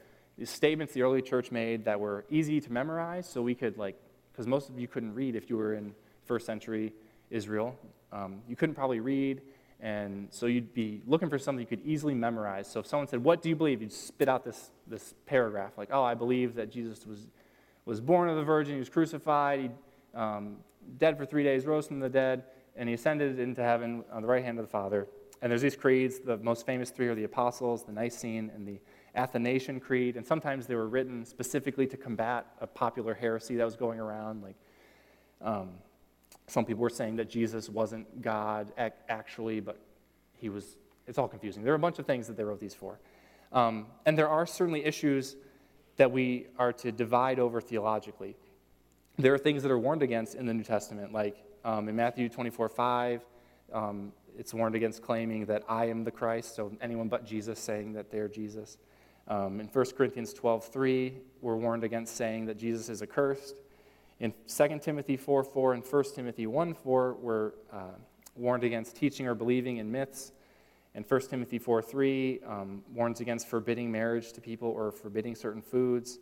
Statements 0.44 0.94
the 0.94 1.02
early 1.02 1.20
church 1.20 1.50
made 1.50 1.84
that 1.84 2.00
were 2.00 2.24
easy 2.30 2.62
to 2.62 2.72
memorize, 2.72 3.28
so 3.28 3.42
we 3.42 3.54
could 3.54 3.76
like 3.76 4.00
because 4.40 4.48
most 4.48 4.70
of 4.70 4.78
you 4.78 4.88
couldn't 4.88 5.12
read 5.12 5.36
if 5.36 5.50
you 5.50 5.56
were 5.58 5.74
in 5.74 5.94
first 6.24 6.46
century 6.46 6.94
Israel. 7.28 7.76
Um, 8.10 8.40
you 8.48 8.56
couldn't 8.56 8.74
probably 8.74 8.98
read, 8.98 9.42
and 9.80 10.28
so 10.30 10.46
you'd 10.46 10.72
be 10.72 11.02
looking 11.06 11.28
for 11.28 11.38
something 11.38 11.60
you 11.60 11.66
could 11.66 11.84
easily 11.84 12.14
memorize. 12.14 12.66
So 12.66 12.80
if 12.80 12.86
someone 12.86 13.06
said, 13.06 13.22
What 13.22 13.42
do 13.42 13.50
you 13.50 13.54
believe? 13.54 13.82
you'd 13.82 13.92
spit 13.92 14.30
out 14.30 14.42
this, 14.42 14.70
this 14.86 15.12
paragraph, 15.26 15.76
like, 15.76 15.90
Oh, 15.92 16.02
I 16.02 16.14
believe 16.14 16.54
that 16.54 16.72
Jesus 16.72 17.04
was, 17.04 17.26
was 17.84 18.00
born 18.00 18.30
of 18.30 18.36
the 18.36 18.42
Virgin, 18.42 18.72
he 18.72 18.78
was 18.78 18.88
crucified, 18.88 19.60
he 19.60 20.18
um, 20.18 20.56
dead 20.96 21.18
for 21.18 21.26
three 21.26 21.44
days, 21.44 21.66
rose 21.66 21.86
from 21.86 22.00
the 22.00 22.08
dead, 22.08 22.44
and 22.76 22.88
he 22.88 22.94
ascended 22.94 23.38
into 23.38 23.62
heaven 23.62 24.04
on 24.10 24.22
the 24.22 24.28
right 24.28 24.42
hand 24.42 24.58
of 24.58 24.64
the 24.64 24.72
Father. 24.72 25.06
And 25.42 25.50
there's 25.50 25.62
these 25.62 25.76
creeds. 25.76 26.18
The 26.18 26.36
most 26.38 26.66
famous 26.66 26.90
three 26.90 27.08
are 27.08 27.14
the 27.14 27.24
Apostles, 27.24 27.84
the 27.84 27.92
Nicene, 27.92 28.50
and 28.54 28.66
the 28.66 28.80
Athanasian 29.14 29.80
Creed, 29.80 30.16
and 30.16 30.24
sometimes 30.26 30.66
they 30.66 30.74
were 30.74 30.88
written 30.88 31.24
specifically 31.24 31.86
to 31.88 31.96
combat 31.96 32.46
a 32.60 32.66
popular 32.66 33.14
heresy 33.14 33.56
that 33.56 33.64
was 33.64 33.76
going 33.76 33.98
around. 33.98 34.42
Like 34.42 34.56
um, 35.40 35.70
some 36.46 36.64
people 36.64 36.82
were 36.82 36.90
saying 36.90 37.16
that 37.16 37.28
Jesus 37.28 37.68
wasn't 37.68 38.22
God 38.22 38.72
ac- 38.78 38.94
actually, 39.08 39.60
but 39.60 39.78
he 40.36 40.48
was. 40.48 40.76
It's 41.06 41.18
all 41.18 41.28
confusing. 41.28 41.64
There 41.64 41.72
are 41.72 41.76
a 41.76 41.80
bunch 41.80 41.98
of 41.98 42.06
things 42.06 42.28
that 42.28 42.36
they 42.36 42.44
wrote 42.44 42.60
these 42.60 42.74
for. 42.74 43.00
Um, 43.52 43.86
and 44.06 44.16
there 44.16 44.28
are 44.28 44.46
certainly 44.46 44.84
issues 44.84 45.34
that 45.96 46.12
we 46.12 46.46
are 46.56 46.72
to 46.74 46.92
divide 46.92 47.40
over 47.40 47.60
theologically. 47.60 48.36
There 49.18 49.34
are 49.34 49.38
things 49.38 49.62
that 49.64 49.72
are 49.72 49.78
warned 49.78 50.02
against 50.02 50.36
in 50.36 50.46
the 50.46 50.54
New 50.54 50.62
Testament, 50.62 51.12
like 51.12 51.36
um, 51.64 51.88
in 51.88 51.96
Matthew 51.96 52.28
24 52.28 52.68
5, 52.68 53.22
um, 53.72 54.12
it's 54.38 54.54
warned 54.54 54.74
against 54.74 55.02
claiming 55.02 55.46
that 55.46 55.64
I 55.68 55.86
am 55.86 56.04
the 56.04 56.10
Christ, 56.10 56.56
so 56.56 56.72
anyone 56.80 57.08
but 57.08 57.24
Jesus 57.24 57.58
saying 57.58 57.92
that 57.94 58.10
they're 58.10 58.28
Jesus. 58.28 58.78
Um, 59.28 59.60
in 59.60 59.66
1 59.66 59.84
Corinthians 59.96 60.34
12:3, 60.34 61.14
we're 61.40 61.56
warned 61.56 61.84
against 61.84 62.16
saying 62.16 62.46
that 62.46 62.58
Jesus 62.58 62.88
is 62.88 63.02
accursed. 63.02 63.56
In 64.18 64.34
2 64.46 64.80
Timothy 64.82 65.16
4 65.16 65.44
4 65.44 65.74
and 65.74 65.84
1 65.84 66.04
Timothy 66.14 66.46
1 66.46 66.74
4, 66.74 67.14
we're 67.14 67.52
uh, 67.72 67.92
warned 68.36 68.64
against 68.64 68.96
teaching 68.96 69.26
or 69.26 69.34
believing 69.34 69.78
in 69.78 69.90
myths. 69.90 70.32
And 70.94 71.04
1 71.08 71.20
Timothy 71.28 71.58
4 71.58 71.82
3 71.82 72.40
um, 72.46 72.82
warns 72.92 73.20
against 73.20 73.46
forbidding 73.46 73.92
marriage 73.92 74.32
to 74.32 74.40
people 74.40 74.68
or 74.68 74.90
forbidding 74.90 75.34
certain 75.34 75.62
foods. 75.62 76.18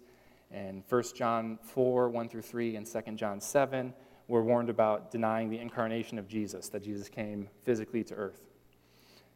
And 0.51 0.83
1 0.89 1.03
John 1.15 1.59
4 1.63 2.09
1 2.11 2.29
through 2.29 2.43
3 2.43 2.77
and 2.77 2.87
2 2.87 3.01
John 3.17 3.41
7, 3.41 3.95
we're 4.29 4.43
warned 4.43 4.71
about 4.71 5.11
denying 5.11 5.49
the 5.49 5.59
incarnation 5.59 6.19
of 6.19 6.29
Jesus, 6.29 6.69
that 6.69 6.83
Jesus 6.83 7.09
came 7.09 7.49
physically 7.65 8.05
to 8.05 8.15
earth. 8.15 8.43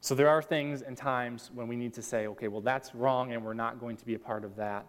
So 0.00 0.14
there 0.14 0.28
are 0.28 0.42
things 0.42 0.82
and 0.82 0.96
times 0.96 1.50
when 1.54 1.66
we 1.66 1.76
need 1.76 1.94
to 1.94 2.02
say, 2.02 2.26
okay, 2.26 2.48
well, 2.48 2.60
that's 2.60 2.94
wrong 2.94 3.32
and 3.32 3.44
we're 3.44 3.54
not 3.54 3.80
going 3.80 3.96
to 3.96 4.04
be 4.04 4.14
a 4.14 4.18
part 4.18 4.44
of 4.44 4.56
that. 4.56 4.86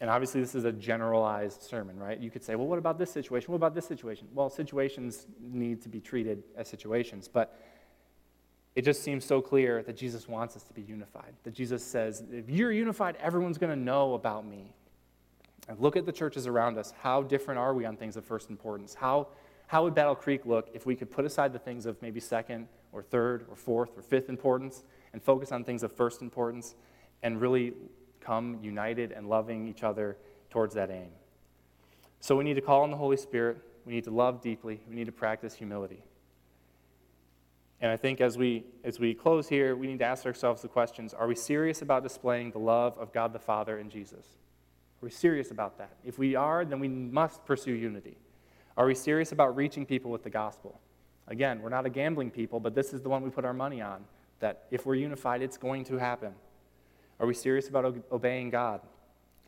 And 0.00 0.08
obviously, 0.08 0.40
this 0.40 0.54
is 0.54 0.64
a 0.64 0.72
generalized 0.72 1.62
sermon, 1.62 1.98
right? 1.98 2.18
You 2.18 2.30
could 2.30 2.42
say, 2.42 2.54
well, 2.54 2.66
what 2.66 2.78
about 2.78 2.96
this 2.96 3.10
situation? 3.10 3.52
What 3.52 3.56
about 3.56 3.74
this 3.74 3.86
situation? 3.86 4.28
Well, 4.32 4.48
situations 4.48 5.26
need 5.40 5.82
to 5.82 5.90
be 5.90 6.00
treated 6.00 6.42
as 6.56 6.68
situations. 6.68 7.28
But 7.28 7.60
it 8.74 8.82
just 8.82 9.02
seems 9.02 9.26
so 9.26 9.42
clear 9.42 9.82
that 9.82 9.96
Jesus 9.96 10.26
wants 10.26 10.56
us 10.56 10.62
to 10.62 10.72
be 10.72 10.80
unified. 10.80 11.34
That 11.42 11.52
Jesus 11.52 11.84
says, 11.84 12.22
if 12.32 12.48
you're 12.48 12.72
unified, 12.72 13.16
everyone's 13.20 13.58
going 13.58 13.76
to 13.76 13.84
know 13.84 14.14
about 14.14 14.46
me. 14.46 14.74
And 15.68 15.78
look 15.78 15.96
at 15.96 16.06
the 16.06 16.12
churches 16.12 16.46
around 16.46 16.78
us. 16.78 16.92
How 17.00 17.22
different 17.22 17.58
are 17.58 17.74
we 17.74 17.84
on 17.84 17.96
things 17.96 18.16
of 18.16 18.24
first 18.24 18.50
importance? 18.50 18.94
How, 18.94 19.28
how 19.66 19.84
would 19.84 19.94
Battle 19.94 20.14
Creek 20.14 20.46
look 20.46 20.68
if 20.74 20.86
we 20.86 20.96
could 20.96 21.10
put 21.10 21.24
aside 21.24 21.52
the 21.52 21.58
things 21.58 21.86
of 21.86 22.00
maybe 22.02 22.20
second 22.20 22.66
or 22.92 23.02
third 23.02 23.46
or 23.48 23.56
fourth 23.56 23.96
or 23.96 24.02
fifth 24.02 24.28
importance 24.28 24.82
and 25.12 25.22
focus 25.22 25.52
on 25.52 25.64
things 25.64 25.82
of 25.82 25.92
first 25.92 26.22
importance 26.22 26.74
and 27.22 27.40
really 27.40 27.74
come 28.20 28.58
united 28.62 29.12
and 29.12 29.28
loving 29.28 29.68
each 29.68 29.82
other 29.82 30.16
towards 30.50 30.74
that 30.74 30.90
aim. 30.90 31.10
So 32.20 32.36
we 32.36 32.44
need 32.44 32.54
to 32.54 32.60
call 32.60 32.82
on 32.82 32.90
the 32.90 32.96
Holy 32.96 33.16
Spirit. 33.16 33.58
We 33.84 33.94
need 33.94 34.04
to 34.04 34.10
love 34.10 34.42
deeply. 34.42 34.80
We 34.88 34.94
need 34.94 35.06
to 35.06 35.12
practice 35.12 35.54
humility. 35.54 36.02
And 37.80 37.90
I 37.90 37.96
think 37.96 38.20
as 38.20 38.36
we, 38.36 38.64
as 38.84 39.00
we 39.00 39.14
close 39.14 39.48
here, 39.48 39.74
we 39.74 39.86
need 39.86 40.00
to 40.00 40.04
ask 40.04 40.26
ourselves 40.26 40.60
the 40.60 40.68
questions 40.68 41.14
Are 41.14 41.26
we 41.26 41.34
serious 41.34 41.80
about 41.80 42.02
displaying 42.02 42.50
the 42.50 42.58
love 42.58 42.98
of 42.98 43.12
God 43.12 43.32
the 43.32 43.38
Father 43.38 43.78
and 43.78 43.90
Jesus? 43.90 44.26
Are 45.02 45.06
we 45.06 45.10
serious 45.10 45.50
about 45.50 45.78
that? 45.78 45.96
If 46.04 46.18
we 46.18 46.34
are, 46.34 46.64
then 46.64 46.78
we 46.78 46.88
must 46.88 47.44
pursue 47.46 47.72
unity. 47.72 48.18
Are 48.76 48.86
we 48.86 48.94
serious 48.94 49.32
about 49.32 49.56
reaching 49.56 49.86
people 49.86 50.10
with 50.10 50.22
the 50.22 50.30
gospel? 50.30 50.78
Again, 51.26 51.62
we're 51.62 51.70
not 51.70 51.86
a 51.86 51.90
gambling 51.90 52.30
people, 52.30 52.60
but 52.60 52.74
this 52.74 52.92
is 52.92 53.00
the 53.00 53.08
one 53.08 53.22
we 53.22 53.30
put 53.30 53.44
our 53.44 53.54
money 53.54 53.80
on 53.80 54.04
that 54.40 54.64
if 54.70 54.84
we're 54.84 54.96
unified, 54.96 55.42
it's 55.42 55.56
going 55.56 55.84
to 55.84 55.96
happen. 55.96 56.34
Are 57.18 57.26
we 57.26 57.34
serious 57.34 57.68
about 57.68 57.96
obeying 58.10 58.50
God, 58.50 58.80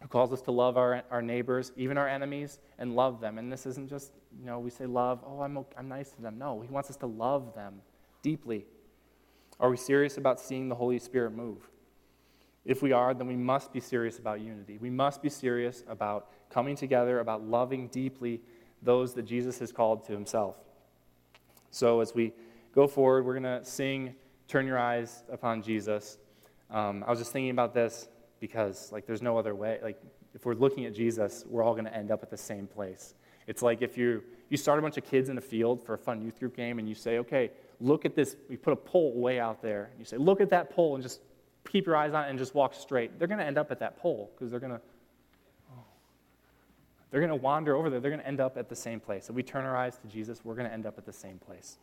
who 0.00 0.08
calls 0.08 0.32
us 0.32 0.42
to 0.42 0.50
love 0.50 0.76
our, 0.76 1.02
our 1.10 1.22
neighbors, 1.22 1.72
even 1.76 1.98
our 1.98 2.08
enemies, 2.08 2.60
and 2.78 2.94
love 2.94 3.20
them? 3.20 3.38
And 3.38 3.50
this 3.50 3.66
isn't 3.66 3.88
just, 3.88 4.12
you 4.38 4.46
know, 4.46 4.58
we 4.58 4.70
say 4.70 4.86
love, 4.86 5.20
oh, 5.26 5.40
I'm, 5.40 5.58
I'm 5.76 5.88
nice 5.88 6.10
to 6.12 6.22
them. 6.22 6.38
No, 6.38 6.60
He 6.60 6.68
wants 6.68 6.90
us 6.90 6.96
to 6.98 7.06
love 7.06 7.54
them 7.54 7.80
deeply. 8.22 8.66
Are 9.58 9.70
we 9.70 9.76
serious 9.76 10.18
about 10.18 10.40
seeing 10.40 10.68
the 10.68 10.74
Holy 10.74 10.98
Spirit 10.98 11.32
move? 11.32 11.68
If 12.64 12.82
we 12.82 12.92
are, 12.92 13.12
then 13.12 13.26
we 13.26 13.36
must 13.36 13.72
be 13.72 13.80
serious 13.80 14.18
about 14.18 14.40
unity. 14.40 14.78
We 14.78 14.90
must 14.90 15.22
be 15.22 15.28
serious 15.28 15.82
about 15.88 16.28
coming 16.50 16.76
together, 16.76 17.20
about 17.20 17.42
loving 17.44 17.88
deeply 17.88 18.40
those 18.82 19.14
that 19.14 19.22
Jesus 19.22 19.58
has 19.58 19.72
called 19.72 20.04
to 20.06 20.12
himself. 20.12 20.56
So 21.70 22.00
as 22.00 22.14
we 22.14 22.32
go 22.74 22.86
forward, 22.86 23.24
we're 23.24 23.38
going 23.38 23.60
to 23.60 23.64
sing 23.64 24.14
Turn 24.46 24.66
Your 24.66 24.78
Eyes 24.78 25.24
Upon 25.32 25.62
Jesus. 25.62 26.18
Um, 26.70 27.02
I 27.06 27.10
was 27.10 27.18
just 27.18 27.32
thinking 27.32 27.50
about 27.50 27.74
this 27.74 28.08
because, 28.38 28.92
like, 28.92 29.06
there's 29.06 29.22
no 29.22 29.38
other 29.38 29.54
way. 29.54 29.78
Like, 29.82 30.00
if 30.34 30.46
we're 30.46 30.54
looking 30.54 30.86
at 30.86 30.94
Jesus, 30.94 31.44
we're 31.48 31.62
all 31.62 31.72
going 31.72 31.84
to 31.84 31.94
end 31.94 32.10
up 32.10 32.22
at 32.22 32.30
the 32.30 32.36
same 32.36 32.66
place. 32.66 33.14
It's 33.46 33.62
like 33.62 33.82
if 33.82 33.98
you, 33.98 34.22
you 34.50 34.56
start 34.56 34.78
a 34.78 34.82
bunch 34.82 34.96
of 34.96 35.04
kids 35.04 35.28
in 35.28 35.38
a 35.38 35.40
field 35.40 35.84
for 35.84 35.94
a 35.94 35.98
fun 35.98 36.22
youth 36.22 36.38
group 36.38 36.56
game 36.56 36.78
and 36.78 36.88
you 36.88 36.94
say, 36.94 37.18
okay, 37.18 37.50
look 37.80 38.04
at 38.04 38.14
this. 38.14 38.36
We 38.48 38.56
put 38.56 38.72
a 38.72 38.76
pole 38.76 39.18
way 39.18 39.40
out 39.40 39.62
there. 39.62 39.88
And 39.90 39.98
You 39.98 40.04
say, 40.04 40.16
look 40.16 40.40
at 40.40 40.50
that 40.50 40.70
pole 40.70 40.94
and 40.94 41.02
just 41.02 41.20
keep 41.68 41.86
your 41.86 41.96
eyes 41.96 42.12
on 42.12 42.24
it 42.24 42.30
and 42.30 42.38
just 42.38 42.54
walk 42.54 42.74
straight. 42.74 43.18
They're 43.18 43.28
going 43.28 43.40
to 43.40 43.46
end 43.46 43.58
up 43.58 43.70
at 43.70 43.78
that 43.80 43.98
pole 43.98 44.30
because 44.34 44.50
they're 44.50 44.60
going 44.60 44.72
to 44.72 44.80
they're 47.10 47.20
going 47.20 47.30
to 47.30 47.36
wander 47.36 47.76
over 47.76 47.90
there. 47.90 48.00
They're 48.00 48.10
going 48.10 48.22
to 48.22 48.26
end 48.26 48.40
up 48.40 48.56
at 48.56 48.70
the 48.70 48.74
same 48.74 48.98
place. 48.98 49.28
If 49.28 49.34
we 49.34 49.42
turn 49.42 49.66
our 49.66 49.76
eyes 49.76 49.98
to 49.98 50.06
Jesus, 50.08 50.42
we're 50.44 50.54
going 50.54 50.66
to 50.66 50.72
end 50.72 50.86
up 50.86 50.96
at 50.96 51.04
the 51.04 51.12
same 51.12 51.38
place. 51.38 51.76